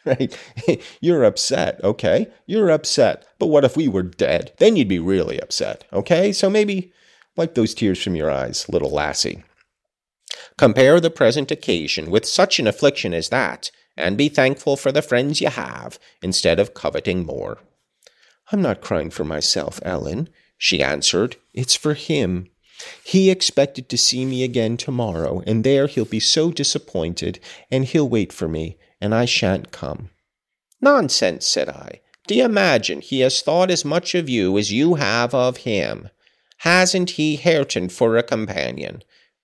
right? 0.04 0.36
You're 1.00 1.24
upset, 1.24 1.82
okay? 1.84 2.28
You're 2.46 2.70
upset. 2.70 3.26
But 3.38 3.46
what 3.46 3.64
if 3.64 3.76
we 3.76 3.88
were 3.88 4.02
dead? 4.02 4.52
Then 4.58 4.76
you'd 4.76 4.88
be 4.88 4.98
really 4.98 5.40
upset, 5.40 5.84
okay? 5.92 6.32
So 6.32 6.50
maybe 6.50 6.92
wipe 7.36 7.54
those 7.54 7.74
tears 7.74 8.02
from 8.02 8.16
your 8.16 8.30
eyes, 8.30 8.68
little 8.68 8.90
lassie. 8.90 9.44
Compare 10.58 11.00
the 11.00 11.10
present 11.10 11.50
occasion 11.50 12.10
with 12.10 12.26
such 12.26 12.58
an 12.58 12.66
affliction 12.66 13.14
as 13.14 13.28
that, 13.30 13.70
and 13.96 14.16
be 14.16 14.28
thankful 14.28 14.76
for 14.76 14.92
the 14.92 15.02
friends 15.02 15.40
you 15.40 15.48
have, 15.48 15.98
instead 16.22 16.58
of 16.58 16.74
coveting 16.74 17.24
more. 17.24 17.58
I'm 18.52 18.62
not 18.62 18.80
crying 18.80 19.10
for 19.10 19.24
myself, 19.24 19.80
Ellen, 19.84 20.28
she 20.58 20.82
answered. 20.82 21.36
It's 21.54 21.74
for 21.74 21.94
him. 21.94 22.48
He 23.04 23.30
expected 23.30 23.88
to 23.88 23.98
see 23.98 24.24
me 24.24 24.42
again 24.44 24.76
tomorrow, 24.76 25.42
and 25.46 25.64
there 25.64 25.86
he'll 25.86 26.04
be 26.04 26.20
so 26.20 26.50
disappointed, 26.50 27.38
and 27.70 27.84
he'll 27.84 28.08
wait 28.08 28.32
for 28.32 28.48
me, 28.48 28.78
and 29.00 29.14
I 29.14 29.24
shan't 29.24 29.72
come. 29.72 30.10
Nonsense, 30.80 31.46
said 31.46 31.68
I. 31.68 32.00
Do 32.26 32.34
you 32.34 32.44
imagine 32.44 33.00
he 33.00 33.20
has 33.20 33.42
thought 33.42 33.70
as 33.70 33.84
much 33.84 34.14
of 34.14 34.28
you 34.28 34.56
as 34.56 34.72
you 34.72 34.94
have 34.94 35.34
of 35.34 35.58
him? 35.58 36.08
Hasn't 36.58 37.10
he 37.10 37.36
Hareton 37.36 37.88
for 37.88 38.16
a 38.16 38.22
companion? 38.22 39.02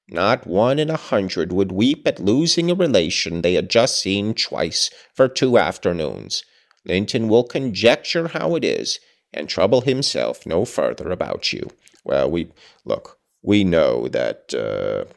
Not 0.08 0.46
one 0.46 0.78
in 0.78 0.88
a 0.88 0.96
hundred 0.96 1.52
would 1.52 1.72
weep 1.72 2.06
at 2.06 2.20
losing 2.20 2.70
a 2.70 2.74
relation 2.74 3.42
they 3.42 3.54
had 3.54 3.68
just 3.68 4.00
seen 4.00 4.34
twice 4.34 4.90
for 5.14 5.26
two 5.26 5.58
afternoons. 5.58 6.44
Linton 6.84 7.28
will 7.28 7.42
conjecture 7.42 8.28
how 8.28 8.54
it 8.54 8.64
is, 8.64 9.00
and 9.32 9.48
trouble 9.48 9.80
himself 9.80 10.46
no 10.46 10.64
further 10.64 11.10
about 11.10 11.52
you. 11.52 11.70
Well, 12.04 12.30
we 12.30 12.52
look, 12.84 13.15
we 13.46 13.64
know 13.64 14.08
that 14.08 14.52
uh, 14.52 15.10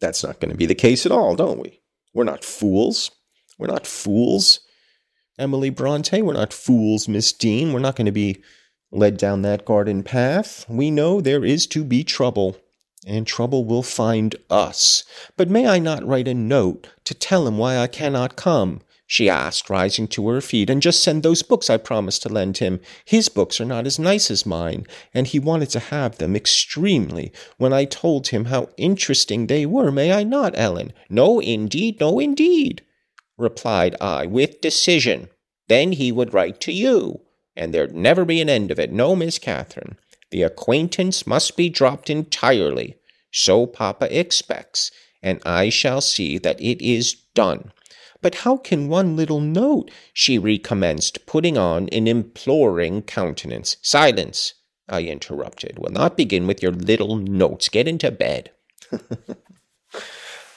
that's 0.00 0.22
not 0.22 0.40
going 0.40 0.50
to 0.50 0.56
be 0.56 0.66
the 0.66 0.74
case 0.74 1.06
at 1.06 1.12
all, 1.12 1.36
don't 1.36 1.60
we? 1.60 1.80
We're 2.12 2.24
not 2.24 2.44
fools. 2.44 3.12
We're 3.58 3.68
not 3.68 3.86
fools. 3.86 4.60
Emily 5.38 5.70
Bronte, 5.70 6.20
we're 6.20 6.32
not 6.32 6.52
fools, 6.52 7.08
Miss 7.08 7.32
Dean. 7.32 7.72
We're 7.72 7.78
not 7.78 7.94
going 7.94 8.06
to 8.06 8.12
be 8.12 8.42
led 8.90 9.16
down 9.16 9.42
that 9.42 9.64
garden 9.64 10.02
path. 10.02 10.66
We 10.68 10.90
know 10.90 11.20
there 11.20 11.44
is 11.44 11.66
to 11.68 11.84
be 11.84 12.02
trouble 12.02 12.56
and 13.06 13.24
trouble 13.24 13.64
will 13.64 13.84
find 13.84 14.34
us. 14.50 15.04
But 15.36 15.48
may 15.48 15.68
I 15.68 15.78
not 15.78 16.04
write 16.04 16.26
a 16.26 16.34
note 16.34 16.88
to 17.04 17.14
tell 17.14 17.46
him 17.46 17.56
why 17.56 17.78
I 17.78 17.86
cannot 17.86 18.34
come? 18.34 18.80
She 19.08 19.28
asked, 19.28 19.70
rising 19.70 20.08
to 20.08 20.28
her 20.28 20.40
feet, 20.40 20.68
and 20.68 20.82
just 20.82 21.02
send 21.02 21.22
those 21.22 21.42
books 21.42 21.70
I 21.70 21.76
promised 21.76 22.22
to 22.22 22.28
lend 22.28 22.58
him. 22.58 22.80
His 23.04 23.28
books 23.28 23.60
are 23.60 23.64
not 23.64 23.86
as 23.86 24.00
nice 24.00 24.32
as 24.32 24.44
mine, 24.44 24.84
and 25.14 25.28
he 25.28 25.38
wanted 25.38 25.70
to 25.70 25.78
have 25.78 26.18
them 26.18 26.34
extremely 26.34 27.32
when 27.56 27.72
I 27.72 27.84
told 27.84 28.28
him 28.28 28.46
how 28.46 28.70
interesting 28.76 29.46
they 29.46 29.64
were. 29.64 29.92
May 29.92 30.12
I 30.12 30.24
not, 30.24 30.54
Ellen? 30.56 30.92
No, 31.08 31.38
indeed, 31.38 32.00
no, 32.00 32.18
indeed, 32.18 32.82
replied 33.38 33.94
I, 34.00 34.26
with 34.26 34.60
decision. 34.60 35.28
Then 35.68 35.92
he 35.92 36.10
would 36.10 36.34
write 36.34 36.60
to 36.62 36.72
you, 36.72 37.20
and 37.54 37.72
there'd 37.72 37.94
never 37.94 38.24
be 38.24 38.40
an 38.40 38.48
end 38.48 38.72
of 38.72 38.80
it. 38.80 38.92
No, 38.92 39.14
Miss 39.14 39.38
Catherine. 39.38 39.96
The 40.32 40.42
acquaintance 40.42 41.28
must 41.28 41.56
be 41.56 41.68
dropped 41.68 42.10
entirely. 42.10 42.96
So 43.30 43.66
Papa 43.66 44.08
expects, 44.16 44.90
and 45.22 45.40
I 45.46 45.68
shall 45.68 46.00
see 46.00 46.38
that 46.38 46.60
it 46.60 46.84
is 46.84 47.14
done. 47.34 47.72
But 48.22 48.36
how 48.36 48.56
can 48.56 48.88
one 48.88 49.16
little 49.16 49.40
note? 49.40 49.90
she 50.12 50.38
recommenced, 50.38 51.26
putting 51.26 51.58
on 51.58 51.88
an 51.90 52.06
imploring 52.06 53.02
countenance. 53.02 53.76
Silence, 53.82 54.54
I 54.88 55.02
interrupted. 55.02 55.78
Will 55.78 55.92
not 55.92 56.16
begin 56.16 56.46
with 56.46 56.62
your 56.62 56.72
little 56.72 57.16
notes. 57.16 57.68
Get 57.68 57.88
into 57.88 58.10
bed. 58.10 58.50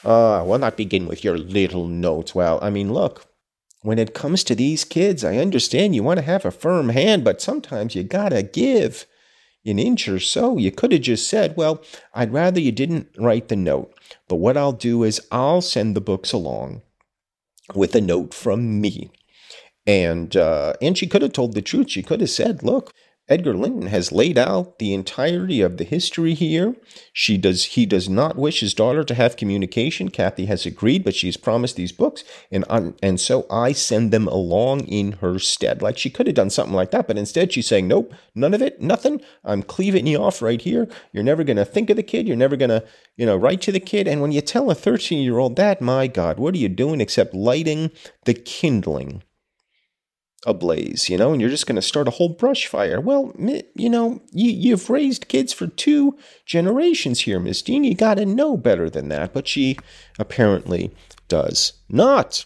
Ah, 0.06 0.40
uh, 0.40 0.46
will 0.46 0.60
not 0.60 0.78
begin 0.78 1.08
with 1.08 1.26
your 1.26 1.38
little 1.38 1.86
notes. 1.86 2.34
Well, 2.34 2.58
I 2.62 2.70
mean, 2.70 2.94
look, 2.94 3.26
when 3.82 4.00
it 4.00 4.14
comes 4.14 4.46
to 4.46 4.56
these 4.56 4.86
kids, 4.86 5.26
I 5.26 5.38
understand 5.38 5.94
you 5.94 6.04
want 6.04 6.20
to 6.20 6.26
have 6.26 6.46
a 6.46 6.52
firm 6.52 6.90
hand, 6.90 7.26
but 7.26 7.42
sometimes 7.42 7.96
you 7.96 8.04
gotta 8.04 8.42
give 8.42 9.06
an 9.66 9.78
inch 9.78 10.08
or 10.08 10.20
so. 10.20 10.58
You 10.58 10.72
could 10.72 10.94
have 10.94 11.02
just 11.02 11.30
said, 11.30 11.58
Well, 11.58 11.84
I'd 12.14 12.32
rather 12.32 12.62
you 12.62 12.72
didn't 12.72 13.10
write 13.18 13.50
the 13.50 13.58
note, 13.58 13.94
but 14.30 14.38
what 14.38 14.56
I'll 14.56 14.72
do 14.72 15.04
is 15.04 15.20
I'll 15.32 15.62
send 15.62 15.98
the 15.98 16.02
books 16.02 16.32
along 16.32 16.82
with 17.76 17.96
a 17.96 18.02
note 18.02 18.34
from 18.34 18.82
me. 18.82 19.12
And 19.88 20.36
uh, 20.36 20.74
and 20.82 20.98
she 20.98 21.08
could 21.08 21.22
have 21.22 21.34
told 21.34 21.54
the 21.54 21.62
truth. 21.62 21.90
She 21.90 22.04
could 22.04 22.22
have 22.22 22.30
said, 22.30 22.64
"Look, 22.64 22.94
Edgar 23.30 23.54
Linton 23.54 23.88
has 23.88 24.12
laid 24.12 24.40
out 24.40 24.80
the 24.80 24.92
entirety 24.92 25.62
of 25.62 25.78
the 25.78 25.84
history 25.84 26.34
here. 26.34 26.76
She 27.14 27.38
does 27.38 27.64
he 27.66 27.86
does 27.86 28.10
not 28.10 28.36
wish 28.36 28.62
his 28.62 28.74
daughter 28.74 29.04
to 29.04 29.14
have 29.14 29.38
communication. 29.38 30.10
Cathy 30.10 30.48
has 30.48 30.66
agreed, 30.66 31.04
but 31.04 31.14
she's 31.14 31.38
promised 31.38 31.76
these 31.76 31.92
books, 31.92 32.24
and 32.52 32.66
I'm, 32.68 32.96
and 33.04 33.20
so 33.20 33.46
I 33.52 33.72
send 33.72 34.12
them 34.12 34.28
along 34.28 34.88
in 34.88 35.14
her 35.14 35.38
stead. 35.38 35.84
Like 35.84 36.00
she 36.00 36.10
could 36.10 36.26
have 36.26 36.36
done 36.36 36.50
something 36.50 36.76
like 36.76 36.90
that, 36.90 37.08
but 37.08 37.20
instead 37.20 37.54
she's 37.54 37.68
saying, 37.68 37.88
Nope, 37.88 38.16
none 38.34 38.56
of 38.56 38.64
it, 38.64 38.82
nothing. 38.82 39.22
I'm 39.46 39.62
cleaving 39.62 40.08
you 40.08 40.18
off 40.18 40.42
right 40.42 40.60
here. 40.60 40.88
You're 41.12 41.24
never 41.24 41.44
gonna 41.44 41.66
think 41.66 41.92
of 41.92 41.98
the 41.98 42.04
kid, 42.04 42.28
you're 42.28 42.36
never 42.36 42.56
gonna, 42.56 42.84
you 43.16 43.28
know, 43.28 43.38
write 43.38 43.62
to 43.62 43.72
the 43.72 43.80
kid. 43.80 44.08
And 44.08 44.22
when 44.22 44.32
you 44.32 44.42
tell 44.42 44.72
a 44.72 44.76
13 44.76 45.24
year 45.24 45.38
old 45.38 45.56
that, 45.58 45.82
my 45.82 46.08
God, 46.08 46.40
what 46.40 46.56
are 46.56 46.60
you 46.60 46.70
doing 46.70 47.00
except 47.00 47.36
lighting 47.36 47.92
the 48.26 48.34
kindling? 48.34 49.22
Ablaze, 50.46 51.10
you 51.10 51.18
know, 51.18 51.32
and 51.32 51.42
you're 51.42 51.50
just 51.50 51.68
going 51.68 51.76
to 51.76 51.82
start 51.82 52.08
a 52.08 52.12
whole 52.12 52.30
brush 52.30 52.68
fire. 52.68 53.02
Well, 53.02 53.34
you 53.38 53.90
know, 53.90 54.22
you, 54.32 54.52
you've 54.52 54.90
raised 54.90 55.28
kids 55.28 55.52
for 55.52 55.68
two 55.68 56.18
generations 56.46 57.22
here, 57.22 57.40
Miss 57.40 57.62
Dean. 57.62 57.84
You 57.84 57.96
got 57.96 58.16
to 58.16 58.26
know 58.26 58.56
better 58.56 58.90
than 58.90 59.10
that. 59.10 59.34
But 59.34 59.48
she 59.48 59.78
apparently 60.18 60.92
does 61.28 61.74
not. 61.90 62.46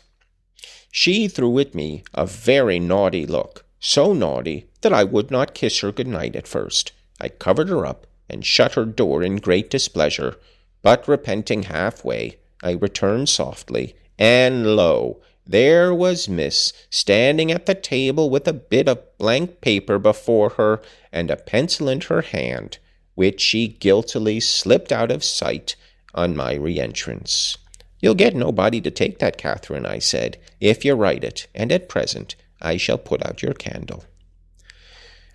She 0.91 1.27
threw 1.27 1.58
at 1.60 1.73
me 1.75 2.03
a 2.13 2.25
very 2.25 2.79
naughty 2.79 3.25
look, 3.25 3.65
so 3.79 4.13
naughty 4.13 4.67
that 4.82 4.93
I 4.93 5.03
would 5.03 5.32
not 5.32 5.56
kiss 5.56 5.79
her 5.79 5.91
good 5.91 6.08
night 6.08 6.36
at 6.36 6.47
first. 6.47 6.91
I 7.19 7.29
covered 7.29 7.69
her 7.69 7.86
up 7.86 8.06
and 8.29 8.45
shut 8.45 8.73
her 8.73 8.86
door 8.86 9.23
in 9.23 9.38
great 9.38 9.69
displeasure, 9.69 10.36
but 10.82 11.08
repenting 11.08 11.63
halfway, 11.63 12.38
I 12.62 12.71
returned 12.71 13.29
softly, 13.29 13.95
and 14.17 14.75
lo, 14.75 15.21
there 15.45 15.93
was 15.93 16.29
Miss 16.29 16.71
standing 16.89 17.51
at 17.51 17.65
the 17.65 17.75
table 17.75 18.29
with 18.29 18.47
a 18.47 18.53
bit 18.53 18.88
of 18.88 19.17
blank 19.17 19.60
paper 19.60 19.99
before 19.99 20.51
her 20.51 20.82
and 21.12 21.29
a 21.29 21.36
pencil 21.36 21.89
in 21.89 21.99
her 22.01 22.21
hand, 22.21 22.77
which 23.15 23.41
she 23.41 23.67
guiltily 23.67 24.39
slipped 24.39 24.91
out 24.91 25.12
of 25.12 25.23
sight 25.23 25.75
on 26.15 26.36
my 26.36 26.53
re-entrance. 26.53 27.58
You'll 27.99 28.15
get 28.15 28.36
nobody 28.36 28.79
to 28.82 28.91
take 28.91 29.19
that, 29.19 29.38
Catherine, 29.38 29.86
I 29.86 29.99
said, 29.99 30.38
if 30.62 30.86
you 30.86 30.93
write 30.93 31.23
it, 31.23 31.47
and 31.53 31.71
at 31.71 31.89
present 31.89 32.36
I 32.62 32.77
shall 32.77 32.97
put 32.97 33.25
out 33.25 33.41
your 33.41 33.53
candle. 33.53 34.06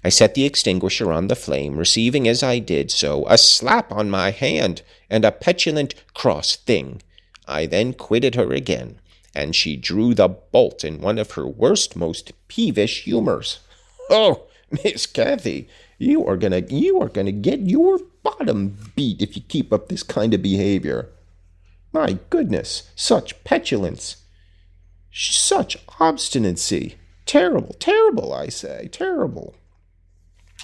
I 0.03 0.09
set 0.09 0.35
the 0.35 0.45
extinguisher 0.45 1.13
on 1.13 1.29
the 1.29 1.37
flame, 1.37 1.77
receiving 1.77 2.27
as 2.27 2.43
I 2.43 2.61
did 2.61 2.91
so 2.91 3.27
a 3.27 3.37
slap 3.37 3.93
on 3.93 4.09
my 4.09 4.31
hand 4.31 4.83
and 5.11 5.25
a 5.25 5.33
petulant 5.33 5.95
cross 6.15 6.57
thing. 6.57 7.03
I 7.47 7.67
then 7.67 7.93
quitted 7.93 8.35
her 8.35 8.53
again 8.53 9.01
and 9.39 9.55
she 9.55 9.77
drew 9.77 10.15
the 10.15 10.27
bolt 10.27 10.85
in 10.85 11.01
one 11.01 11.17
of 11.17 11.33
her 11.33 11.47
worst, 11.47 11.95
most 11.95 12.33
peevish 12.49 13.05
humors. 13.05 13.61
Oh, 14.11 14.45
Miss 14.71 15.05
Cathy, 15.05 15.69
you 15.99 16.27
are 16.27 16.39
gonna 16.39 16.63
you 16.71 16.99
are 16.99 17.11
gonna 17.11 17.31
get 17.31 17.61
your 17.61 17.99
bottom 18.23 18.79
beat 18.97 19.21
if 19.21 19.37
you 19.37 19.43
keep 19.43 19.71
up 19.71 19.91
this 19.91 20.03
kind 20.03 20.33
of 20.33 20.41
behavior. 20.41 21.11
My 21.93 22.19
goodness, 22.31 22.91
such 22.97 23.45
petulance, 23.45 24.17
such 25.13 25.77
obstinacy. 26.01 26.97
Terrible, 27.27 27.75
terrible, 27.79 28.33
I 28.33 28.49
say, 28.49 28.89
terrible. 28.91 29.55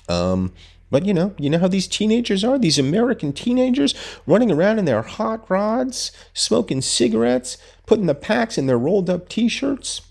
Um, 0.09 0.55
but 0.95 1.05
you 1.05 1.13
know, 1.13 1.35
you 1.41 1.51
know 1.51 1.59
how 1.59 1.67
these 1.67 1.89
teenagers 1.89 2.45
are, 2.45 2.57
these 2.57 2.79
American 2.79 3.33
teenagers 3.33 3.97
running 4.29 4.53
around 4.53 4.79
in 4.79 4.85
their 4.85 5.03
hot 5.03 5.45
rods, 5.51 6.13
smoking 6.35 6.81
cigarettes, 6.81 7.59
putting 7.85 8.07
the 8.07 8.15
packs 8.15 8.57
in 8.57 8.67
their 8.67 8.79
rolled 8.79 9.11
up 9.11 9.29
t 9.29 9.49
shirts, 9.49 10.03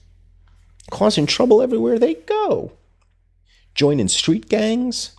causing 0.92 1.26
trouble 1.26 1.62
everywhere 1.62 1.98
they 1.98 2.16
go, 2.16 2.74
joining 3.74 4.10
street 4.10 4.50
gangs, 4.50 5.16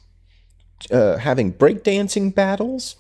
uh, 0.91 1.17
having 1.17 1.51
breakdancing 1.51 2.35
battles. 2.35 2.97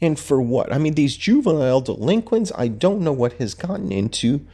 And 0.00 0.16
for 0.16 0.40
what? 0.40 0.72
I 0.72 0.78
mean, 0.78 0.94
these 0.94 1.16
juvenile 1.16 1.80
delinquents, 1.80 2.52
I 2.56 2.68
don't 2.68 3.00
know 3.00 3.12
what 3.12 3.32
has 3.40 3.54
gotten 3.54 3.90
into 3.90 4.46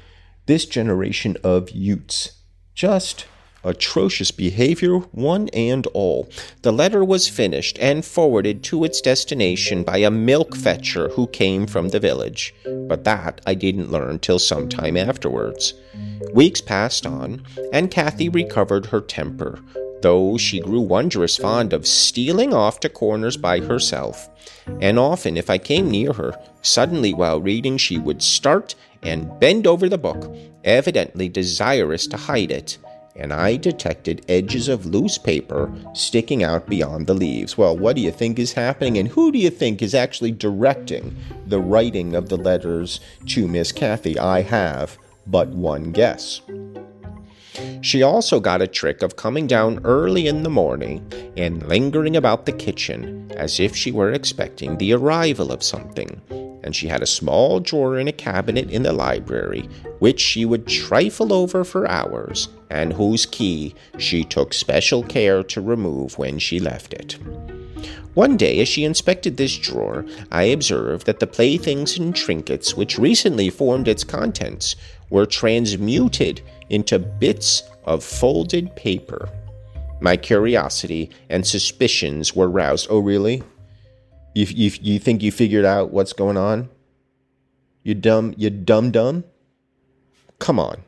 this 0.46 0.64
generation 0.64 1.36
of 1.44 1.68
youths. 1.68 2.32
Just 2.74 3.26
atrocious 3.66 4.30
behavior, 4.30 4.98
one 4.98 5.48
and 5.48 5.86
all. 5.88 6.28
The 6.62 6.72
letter 6.72 7.04
was 7.04 7.28
finished 7.28 7.78
and 7.80 8.04
forwarded 8.04 8.62
to 8.64 8.84
its 8.84 9.00
destination 9.00 9.82
by 9.82 9.98
a 9.98 10.10
milk 10.10 10.56
fetcher 10.56 11.08
who 11.10 11.26
came 11.26 11.66
from 11.66 11.88
the 11.88 12.00
village, 12.00 12.54
but 12.88 13.04
that 13.04 13.40
I 13.46 13.54
didn't 13.54 13.90
learn 13.90 14.20
till 14.20 14.38
some 14.38 14.68
time 14.68 14.96
afterwards. 14.96 15.74
Weeks 16.32 16.60
passed 16.60 17.06
on, 17.06 17.42
and 17.72 17.90
Cathy 17.90 18.28
recovered 18.28 18.86
her 18.86 19.00
temper, 19.00 19.58
though 20.02 20.38
she 20.38 20.60
grew 20.60 20.80
wondrous 20.80 21.36
fond 21.36 21.72
of 21.72 21.86
stealing 21.86 22.54
off 22.54 22.80
to 22.80 22.88
corners 22.88 23.36
by 23.36 23.60
herself. 23.60 24.28
And 24.80 24.98
often, 24.98 25.36
if 25.36 25.50
I 25.50 25.58
came 25.58 25.90
near 25.90 26.12
her, 26.12 26.34
suddenly 26.62 27.12
while 27.12 27.40
reading, 27.40 27.76
she 27.78 27.98
would 27.98 28.22
start 28.22 28.74
and 29.02 29.38
bend 29.40 29.66
over 29.66 29.88
the 29.88 29.98
book, 29.98 30.34
evidently 30.64 31.28
desirous 31.28 32.06
to 32.08 32.16
hide 32.16 32.50
it 32.50 32.78
and 33.18 33.32
I 33.32 33.56
detected 33.56 34.24
edges 34.28 34.68
of 34.68 34.86
loose 34.86 35.18
paper 35.18 35.72
sticking 35.94 36.42
out 36.42 36.66
beyond 36.66 37.06
the 37.06 37.14
leaves. 37.14 37.56
Well, 37.56 37.76
what 37.76 37.96
do 37.96 38.02
you 38.02 38.12
think 38.12 38.38
is 38.38 38.52
happening, 38.52 38.98
and 38.98 39.08
who 39.08 39.32
do 39.32 39.38
you 39.38 39.50
think 39.50 39.82
is 39.82 39.94
actually 39.94 40.32
directing 40.32 41.16
the 41.46 41.60
writing 41.60 42.14
of 42.14 42.28
the 42.28 42.36
letters 42.36 43.00
to 43.26 43.48
Miss 43.48 43.72
Cathy? 43.72 44.18
I 44.18 44.42
have 44.42 44.98
but 45.26 45.48
one 45.48 45.92
guess. 45.92 46.40
She 47.80 48.02
also 48.02 48.40
got 48.40 48.62
a 48.62 48.66
trick 48.66 49.02
of 49.02 49.16
coming 49.16 49.46
down 49.46 49.80
early 49.84 50.26
in 50.26 50.42
the 50.42 50.50
morning 50.50 51.10
and 51.36 51.66
lingering 51.66 52.16
about 52.16 52.46
the 52.46 52.52
kitchen 52.52 53.30
as 53.36 53.60
if 53.60 53.76
she 53.76 53.92
were 53.92 54.12
expecting 54.12 54.76
the 54.76 54.92
arrival 54.92 55.52
of 55.52 55.62
something. 55.62 56.20
And 56.62 56.74
she 56.74 56.88
had 56.88 57.02
a 57.02 57.06
small 57.06 57.60
drawer 57.60 57.98
in 57.98 58.08
a 58.08 58.12
cabinet 58.12 58.70
in 58.70 58.82
the 58.82 58.92
library, 58.92 59.68
which 60.00 60.20
she 60.20 60.44
would 60.44 60.66
trifle 60.66 61.32
over 61.32 61.62
for 61.62 61.88
hours, 61.88 62.48
and 62.70 62.92
whose 62.92 63.24
key 63.24 63.74
she 63.98 64.24
took 64.24 64.52
special 64.52 65.02
care 65.04 65.44
to 65.44 65.60
remove 65.60 66.18
when 66.18 66.38
she 66.40 66.58
left 66.58 66.92
it. 66.92 67.18
One 68.14 68.38
day, 68.38 68.60
as 68.60 68.68
she 68.68 68.84
inspected 68.84 69.36
this 69.36 69.58
drawer, 69.58 70.06
I 70.32 70.44
observed 70.44 71.06
that 71.06 71.20
the 71.20 71.26
playthings 71.26 71.98
and 71.98 72.16
trinkets 72.16 72.74
which 72.74 72.98
recently 72.98 73.50
formed 73.50 73.88
its 73.88 74.04
contents 74.04 74.74
were 75.10 75.26
transmuted 75.26 76.40
into 76.70 76.98
bits 76.98 77.62
of 77.84 78.04
folded 78.04 78.74
paper. 78.76 79.28
My 80.00 80.16
curiosity 80.16 81.10
and 81.28 81.46
suspicions 81.46 82.34
were 82.34 82.48
roused. 82.48 82.88
Oh, 82.90 82.98
really? 82.98 83.42
You, 84.34 84.46
you, 84.46 84.70
you 84.80 84.98
think 84.98 85.22
you 85.22 85.32
figured 85.32 85.64
out 85.64 85.90
what's 85.90 86.12
going 86.12 86.36
on? 86.36 86.68
You 87.82 87.94
dumb, 87.94 88.34
you 88.36 88.50
dumb 88.50 88.90
dumb? 88.90 89.24
Come 90.38 90.58
on. 90.58 90.82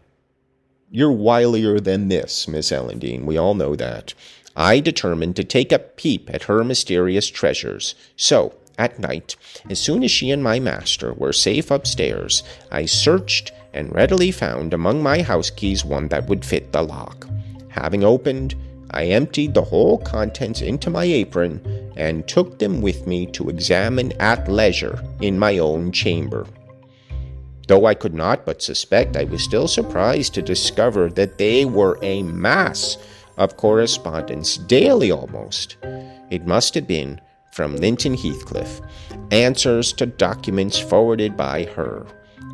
You're 0.91 1.13
wilier 1.13 1.83
than 1.83 2.09
this, 2.09 2.49
Miss 2.49 2.73
Ellen 2.73 2.99
Dean. 2.99 3.25
We 3.25 3.39
all 3.39 3.55
know 3.55 3.77
that. 3.77 4.15
I 4.57 4.81
determined 4.81 5.37
to 5.37 5.45
take 5.45 5.71
a 5.71 5.79
peep 5.79 6.29
at 6.33 6.45
her 6.45 6.65
mysterious 6.65 7.29
treasures. 7.29 7.95
So, 8.17 8.55
at 8.79 8.99
night, 8.99 9.37
as 9.71 9.81
soon 9.81 10.03
as 10.03 10.11
she 10.11 10.31
and 10.31 10.43
my 10.43 10.59
master 10.61 11.13
were 11.13 11.33
safe 11.33 11.71
upstairs, 11.71 12.43
I 12.71 12.87
searched 12.87 13.53
and 13.73 13.95
readily 13.95 14.31
found 14.31 14.75
among 14.75 15.03
my 15.03 15.23
house 15.23 15.51
keys 15.51 15.85
one 15.85 16.09
that 16.09 16.27
would 16.27 16.45
fit 16.45 16.73
the 16.73 16.83
lock. 16.83 17.29
Having 17.69 18.05
opened, 18.05 18.55
I 18.91 19.07
emptied 19.07 19.55
the 19.55 19.63
whole 19.63 19.99
contents 19.99 20.63
into 20.63 20.91
my 20.91 21.05
apron 21.05 21.93
and 21.97 22.27
took 22.27 22.59
them 22.59 22.81
with 22.81 23.07
me 23.07 23.27
to 23.27 23.51
examine 23.51 24.13
at 24.21 24.49
leisure 24.49 25.03
in 25.21 25.39
my 25.39 25.59
own 25.59 25.93
chamber. 25.93 26.47
Though 27.67 27.85
I 27.85 27.93
could 27.95 28.15
not 28.15 28.47
but 28.47 28.63
suspect, 28.63 29.17
I 29.17 29.25
was 29.25 29.45
still 29.45 29.69
surprised 29.69 30.33
to 30.35 30.43
discover 30.43 31.11
that 31.11 31.37
they 31.37 31.67
were 31.67 31.99
a 32.01 32.23
mass 32.23 32.97
of 33.37 33.59
correspondence, 33.59 34.57
daily 34.57 35.13
almost. 35.13 35.77
It 36.31 36.47
must 36.47 36.75
have 36.75 36.87
been 36.87 37.21
from 37.53 37.77
Linton 37.77 38.15
Heathcliff, 38.15 38.81
answers 39.31 39.93
to 39.95 40.07
documents 40.07 40.79
forwarded 40.79 41.37
by 41.37 41.65
her. 41.65 42.07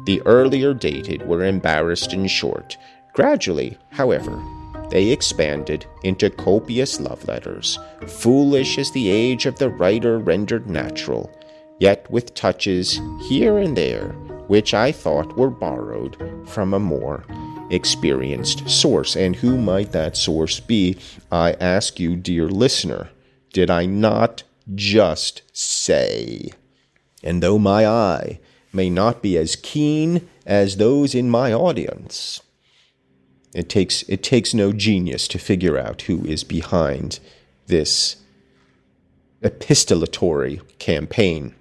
The 0.07 0.23
earlier 0.23 0.75
dated 0.75 1.27
were 1.27 1.45
embarrassed 1.45 2.13
and 2.13 2.31
short. 2.31 2.77
Gradually, 3.13 3.79
however, 3.91 4.43
they 4.91 5.11
expanded 5.11 5.87
into 6.03 6.31
copious 6.31 7.01
love 7.01 7.27
letters, 7.27 7.79
foolish 8.07 8.79
as 8.79 8.91
the 8.91 9.09
age 9.09 9.47
of 9.47 9.59
the 9.59 9.71
writer 9.71 10.19
rendered 10.19 10.69
natural, 10.69 11.31
yet 11.81 12.11
with 12.11 12.35
touches 12.35 13.01
here 13.29 13.59
and 13.59 13.77
there 13.77 14.15
which 14.49 14.75
I 14.75 14.93
thought 14.93 15.37
were 15.37 15.51
borrowed 15.51 16.17
from 16.47 16.75
a 16.75 16.79
more 16.79 17.25
experienced 17.71 18.69
source. 18.69 19.17
And 19.17 19.37
who 19.37 19.59
might 19.59 19.93
that 19.93 20.17
source 20.17 20.61
be? 20.61 20.99
I 21.31 21.53
ask 21.55 21.99
you, 21.99 22.17
dear 22.17 22.49
listener, 22.49 23.11
did 23.53 23.71
I 23.71 23.87
not 23.87 24.43
just 24.75 25.43
say? 25.53 26.51
And 27.23 27.43
though 27.43 27.59
my 27.59 27.87
eye 27.87 28.41
may 28.75 28.91
not 28.91 29.23
be 29.23 29.39
as 29.39 29.57
keen 29.57 30.29
as 30.45 30.77
those 30.77 31.15
in 31.15 31.31
my 31.31 31.53
audience. 31.53 32.43
It 33.55 33.69
takes, 33.69 34.03
it 34.09 34.23
takes 34.23 34.53
no 34.53 34.73
genius 34.73 35.29
to 35.29 35.39
figure 35.39 35.79
out 35.79 36.03
who 36.03 36.25
is 36.25 36.43
behind 36.43 37.21
this 37.67 38.17
epistolatory 39.43 40.61
campaign. 40.79 41.55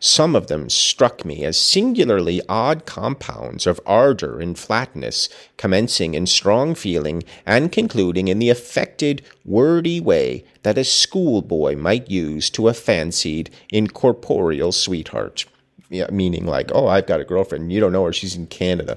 Some 0.00 0.34
of 0.34 0.48
them 0.48 0.68
struck 0.68 1.24
me 1.24 1.44
as 1.44 1.56
singularly 1.56 2.42
odd 2.48 2.86
compounds 2.86 3.68
of 3.68 3.80
ardor 3.86 4.40
and 4.40 4.58
flatness, 4.58 5.28
commencing 5.56 6.14
in 6.14 6.26
strong 6.26 6.74
feeling 6.74 7.22
and 7.46 7.70
concluding 7.70 8.26
in 8.26 8.40
the 8.40 8.50
affected, 8.50 9.22
wordy 9.44 10.00
way 10.00 10.44
that 10.64 10.76
a 10.76 10.82
schoolboy 10.82 11.76
might 11.76 12.10
use 12.10 12.50
to 12.50 12.66
a 12.66 12.74
fancied, 12.74 13.50
incorporeal 13.70 14.72
sweetheart 14.72 15.44
yeah, 15.92 16.06
meaning 16.10 16.46
like, 16.46 16.70
oh, 16.74 16.86
I've 16.86 17.06
got 17.06 17.20
a 17.20 17.24
girlfriend. 17.24 17.70
You 17.70 17.78
don't 17.78 17.92
know 17.92 18.06
her. 18.06 18.12
She's 18.12 18.34
in 18.34 18.46
Canada. 18.46 18.96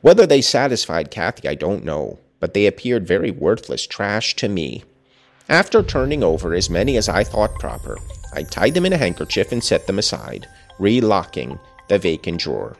Whether 0.00 0.26
they 0.26 0.42
satisfied 0.42 1.10
Cathy, 1.10 1.48
I 1.48 1.54
don't 1.54 1.84
know, 1.84 2.18
but 2.40 2.52
they 2.52 2.66
appeared 2.66 3.06
very 3.06 3.30
worthless 3.30 3.86
trash 3.86 4.34
to 4.36 4.48
me. 4.48 4.82
After 5.48 5.82
turning 5.82 6.24
over 6.24 6.52
as 6.52 6.68
many 6.68 6.96
as 6.96 7.08
I 7.08 7.22
thought 7.22 7.54
proper, 7.60 7.96
I 8.34 8.42
tied 8.42 8.74
them 8.74 8.84
in 8.84 8.92
a 8.92 8.98
handkerchief 8.98 9.52
and 9.52 9.62
set 9.62 9.86
them 9.86 10.00
aside, 10.00 10.48
relocking 10.80 11.60
the 11.88 11.98
vacant 11.98 12.40
drawer. 12.40 12.76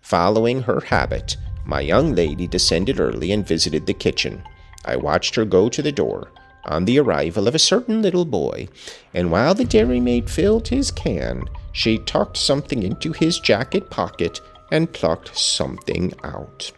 Following 0.00 0.62
her 0.62 0.80
habit, 0.80 1.36
my 1.64 1.80
young 1.80 2.14
lady 2.14 2.48
descended 2.48 2.98
early 2.98 3.30
and 3.30 3.46
visited 3.46 3.86
the 3.86 3.94
kitchen. 3.94 4.42
I 4.84 4.96
watched 4.96 5.36
her 5.36 5.44
go 5.44 5.68
to 5.68 5.82
the 5.82 5.92
door 5.92 6.30
on 6.66 6.84
the 6.84 6.98
arrival 6.98 7.48
of 7.48 7.54
a 7.54 7.58
certain 7.58 8.02
little 8.02 8.24
boy, 8.24 8.68
and 9.14 9.30
while 9.30 9.54
the 9.54 9.64
dairymaid 9.64 10.28
filled 10.28 10.68
his 10.68 10.90
can, 10.90 11.44
she 11.72 11.98
tucked 11.98 12.36
something 12.36 12.82
into 12.82 13.12
his 13.12 13.38
jacket 13.38 13.90
pocket 13.90 14.40
and 14.70 14.92
plucked 14.92 15.36
something 15.36 16.12
out. 16.24 16.72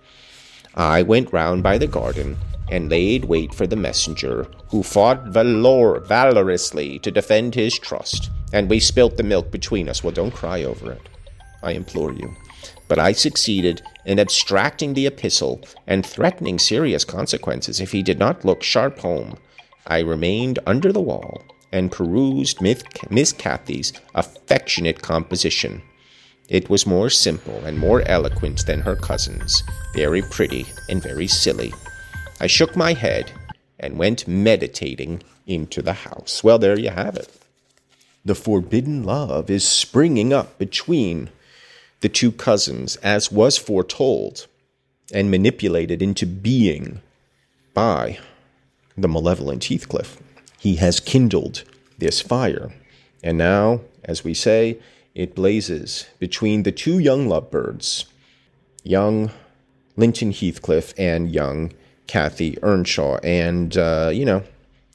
I 0.75 1.03
went 1.03 1.33
round 1.33 1.63
by 1.63 1.79
the 1.79 1.87
garden 1.87 2.37
and 2.71 2.91
laid 2.91 3.25
wait 3.25 3.55
for 3.55 3.67
the 3.67 3.77
messenger, 3.77 4.47
who 4.69 4.83
fought 4.83 5.25
valor- 5.27 6.01
valorously 6.01 6.99
to 7.01 7.11
defend 7.11 7.55
his 7.55 7.79
trust, 7.79 8.31
and 8.53 8.69
we 8.69 8.79
spilt 8.79 9.17
the 9.17 9.23
milk 9.23 9.51
between 9.51 9.89
us. 9.89 10.05
Well, 10.05 10.13
don't 10.13 10.35
cry 10.35 10.63
over 10.63 10.93
it, 10.93 11.09
I 11.63 11.73
implore 11.73 12.13
you. 12.13 12.37
But 12.87 12.99
I 12.99 13.13
succeeded 13.13 13.83
in 14.05 14.19
abstracting 14.19 14.95
the 14.95 15.07
epistle 15.07 15.63
and 15.87 16.05
threatening 16.05 16.59
serious 16.59 17.05
consequences 17.05 17.81
if 17.81 17.93
he 17.93 18.03
did 18.03 18.19
not 18.19 18.45
look 18.45 18.63
sharp 18.63 18.99
home. 18.99 19.37
I 19.89 20.01
remained 20.01 20.59
under 20.67 20.93
the 20.93 21.01
wall 21.01 21.43
and 21.73 21.91
perused 21.91 22.61
Miss 22.61 23.33
Cathy's 23.33 23.93
affectionate 24.15 25.03
composition. 25.03 25.83
It 26.49 26.71
was 26.71 26.87
more 26.87 27.11
simple 27.11 27.65
and 27.65 27.79
more 27.79 28.03
eloquent 28.03 28.67
than 28.67 28.81
her 28.81 28.97
cousin's, 28.97 29.63
very 29.95 30.23
pretty 30.23 30.67
and 30.89 31.03
very 31.03 31.27
silly. 31.27 31.73
I 32.41 32.47
shook 32.47 32.77
my 32.77 32.93
head 32.93 33.33
and 33.81 33.99
went 33.99 34.29
meditating 34.29 35.23
into 35.47 35.83
the 35.83 35.93
house. 35.93 36.45
Well, 36.45 36.59
there 36.59 36.79
you 36.79 36.91
have 36.91 37.17
it. 37.17 37.31
The 38.25 38.35
forbidden 38.35 39.05
love 39.05 39.51
is 39.51 39.67
springing 39.67 40.33
up 40.33 40.59
between 40.59 41.31
the 42.01 42.09
two 42.09 42.31
cousins, 42.31 42.97
as 42.97 43.33
was 43.33 43.57
foretold 43.57 44.47
and 45.13 45.31
manipulated 45.31 46.03
into 46.03 46.27
being 46.27 47.01
by 47.75 48.19
the 49.01 49.09
malevolent 49.09 49.65
Heathcliff. 49.65 50.19
He 50.59 50.77
has 50.77 51.01
kindled 51.01 51.65
this 51.99 52.21
fire. 52.21 52.73
And 53.23 53.39
now, 53.39 53.81
as 54.05 54.25
we 54.25 54.35
say, 54.35 54.79
it 55.15 55.35
blazes 55.35 56.07
between 56.19 56.63
the 56.63 56.73
two 56.73 56.99
young 56.99 57.29
lovebirds, 57.29 58.07
young 58.83 59.31
Linton 59.97 60.33
Heathcliff 60.33 60.95
and 60.99 61.31
young 61.33 61.73
Cathy 62.07 62.57
Earnshaw. 62.63 63.19
And, 63.23 63.77
uh, 63.77 64.11
you 64.13 64.25
know, 64.25 64.43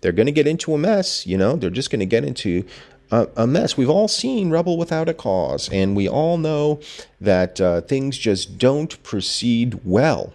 they're 0.01 0.11
going 0.11 0.27
to 0.27 0.31
get 0.31 0.47
into 0.47 0.73
a 0.73 0.77
mess. 0.77 1.25
You 1.27 1.37
know, 1.37 1.55
they're 1.55 1.69
just 1.69 1.89
going 1.89 1.99
to 1.99 2.05
get 2.05 2.23
into 2.23 2.65
a, 3.11 3.27
a, 3.37 3.47
mess. 3.47 3.77
We've 3.77 3.89
all 3.89 4.07
seen 4.07 4.49
Rebel 4.49 4.77
Without 4.77 5.09
a 5.09 5.13
Cause, 5.13 5.69
and 5.71 5.95
we 5.95 6.07
all 6.07 6.37
know 6.37 6.79
that 7.21 7.61
uh, 7.61 7.81
things 7.81 8.17
just 8.17 8.57
don't 8.57 9.01
proceed 9.03 9.79
well 9.83 10.33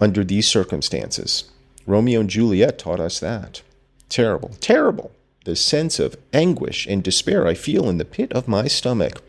under 0.00 0.24
these 0.24 0.48
circumstances. 0.48 1.44
Romeo 1.86 2.20
and 2.20 2.30
Juliet 2.30 2.78
taught 2.78 3.00
us 3.00 3.20
that. 3.20 3.62
Terrible, 4.08 4.50
terrible. 4.60 5.12
The 5.44 5.56
sense 5.56 5.98
of 5.98 6.16
anguish 6.32 6.86
and 6.86 7.02
despair 7.02 7.46
I 7.46 7.54
feel 7.54 7.88
in 7.88 7.98
the 7.98 8.04
pit 8.04 8.32
of 8.32 8.48
my 8.48 8.66
stomach 8.66 9.20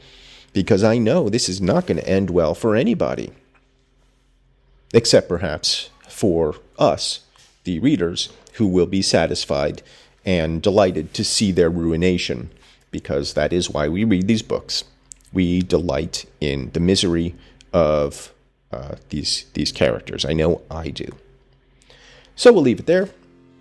because 0.54 0.84
I 0.86 0.98
know 0.98 1.28
this 1.28 1.50
is 1.50 1.60
not 1.60 1.86
going 1.86 1.98
to 1.98 2.08
end 2.08 2.30
well 2.30 2.56
for 2.56 2.76
anybody. 2.76 3.34
Except 4.94 5.28
perhaps 5.28 5.90
for 6.08 6.56
us, 6.80 7.20
the 7.66 7.80
readers, 7.80 8.30
who 8.54 8.66
will 8.66 8.86
be 8.86 9.02
satisfied 9.02 9.82
and 10.24 10.62
delighted 10.62 11.14
to 11.14 11.26
see 11.26 11.52
their 11.52 11.70
ruination, 11.70 12.52
because 12.90 13.34
that 13.34 13.52
is 13.52 13.70
why 13.70 13.90
we 13.90 14.06
read 14.06 14.28
these 14.28 14.42
books. 14.42 14.86
We 15.34 15.62
delight 15.62 16.26
in 16.40 16.72
the 16.72 16.80
misery 16.80 17.36
of 17.74 18.32
uh, 18.72 18.96
these 19.10 19.46
these 19.54 19.74
characters. 19.74 20.24
I 20.24 20.32
know 20.32 20.62
I 20.72 20.90
do. 20.90 21.18
So 22.36 22.52
we'll 22.52 22.64
leave 22.64 22.80
it 22.80 22.86
there. 22.86 23.10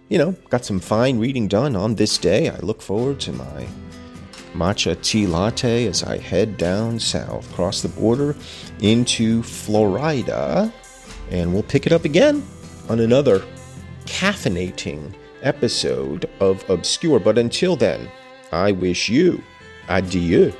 You 0.09 0.19
know, 0.19 0.33
got 0.51 0.65
some 0.65 0.81
fine 0.81 1.19
reading 1.19 1.49
done 1.49 1.77
on 1.77 1.95
this 1.95 2.19
day. 2.19 2.51
I 2.51 2.59
look 2.59 2.83
forward 2.83 3.21
to 3.21 3.33
my 3.33 3.67
matcha 4.53 5.01
tea 5.03 5.27
latte 5.27 5.87
as 5.87 6.03
I 6.03 6.19
head 6.19 6.57
down 6.57 6.99
south, 6.99 7.51
cross 7.55 7.83
the 7.83 7.89
border 7.89 8.37
into 8.81 9.43
Florida, 9.43 10.73
And 11.31 11.53
we'll 11.53 11.63
pick 11.63 11.87
it 11.87 11.93
up 11.93 12.05
again 12.05 12.47
on 12.89 13.01
another 13.01 13.43
caffeinating 14.05 15.15
episode 15.43 16.29
of 16.41 16.69
Obscure. 16.69 17.19
But 17.19 17.39
until 17.39 17.77
then, 17.77 18.11
I 18.53 18.73
wish 18.73 19.09
you 19.09 19.43
adieu. 19.89 20.53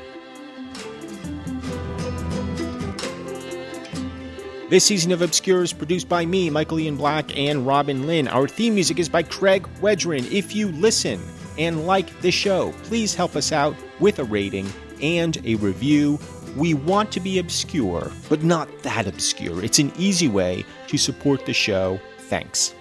This 4.75 4.87
season 4.87 5.13
of 5.13 5.23
Obscure 5.23 5.63
is 5.63 5.73
produced 5.73 6.09
by 6.09 6.27
me, 6.27 6.51
Michael 6.51 6.81
Ian 6.81 6.97
Black, 6.97 7.39
and 7.39 7.65
Robin 7.65 8.09
Lynn. 8.09 8.27
Our 8.27 8.49
theme 8.49 8.75
music 8.75 8.99
is 8.99 9.09
by 9.09 9.23
Craig 9.23 9.69
Wedren. 9.81 10.29
If 10.33 10.53
you 10.53 10.73
listen 10.73 11.23
and 11.57 11.87
like 11.87 12.21
the 12.23 12.33
show, 12.33 12.75
please 12.83 13.15
help 13.15 13.37
us 13.37 13.53
out 13.53 13.77
with 14.01 14.19
a 14.19 14.25
rating 14.25 14.69
and 15.01 15.41
a 15.47 15.55
review. 15.55 16.19
We 16.57 16.75
want 16.75 17.13
to 17.13 17.21
be 17.21 17.39
obscure, 17.39 18.11
but 18.29 18.43
not 18.43 18.69
that 18.83 19.07
obscure. 19.07 19.65
It's 19.65 19.79
an 19.79 19.93
easy 19.97 20.27
way 20.27 20.65
to 20.89 20.99
support 20.99 21.47
the 21.47 21.53
show. 21.53 22.01
Thanks. 22.23 22.75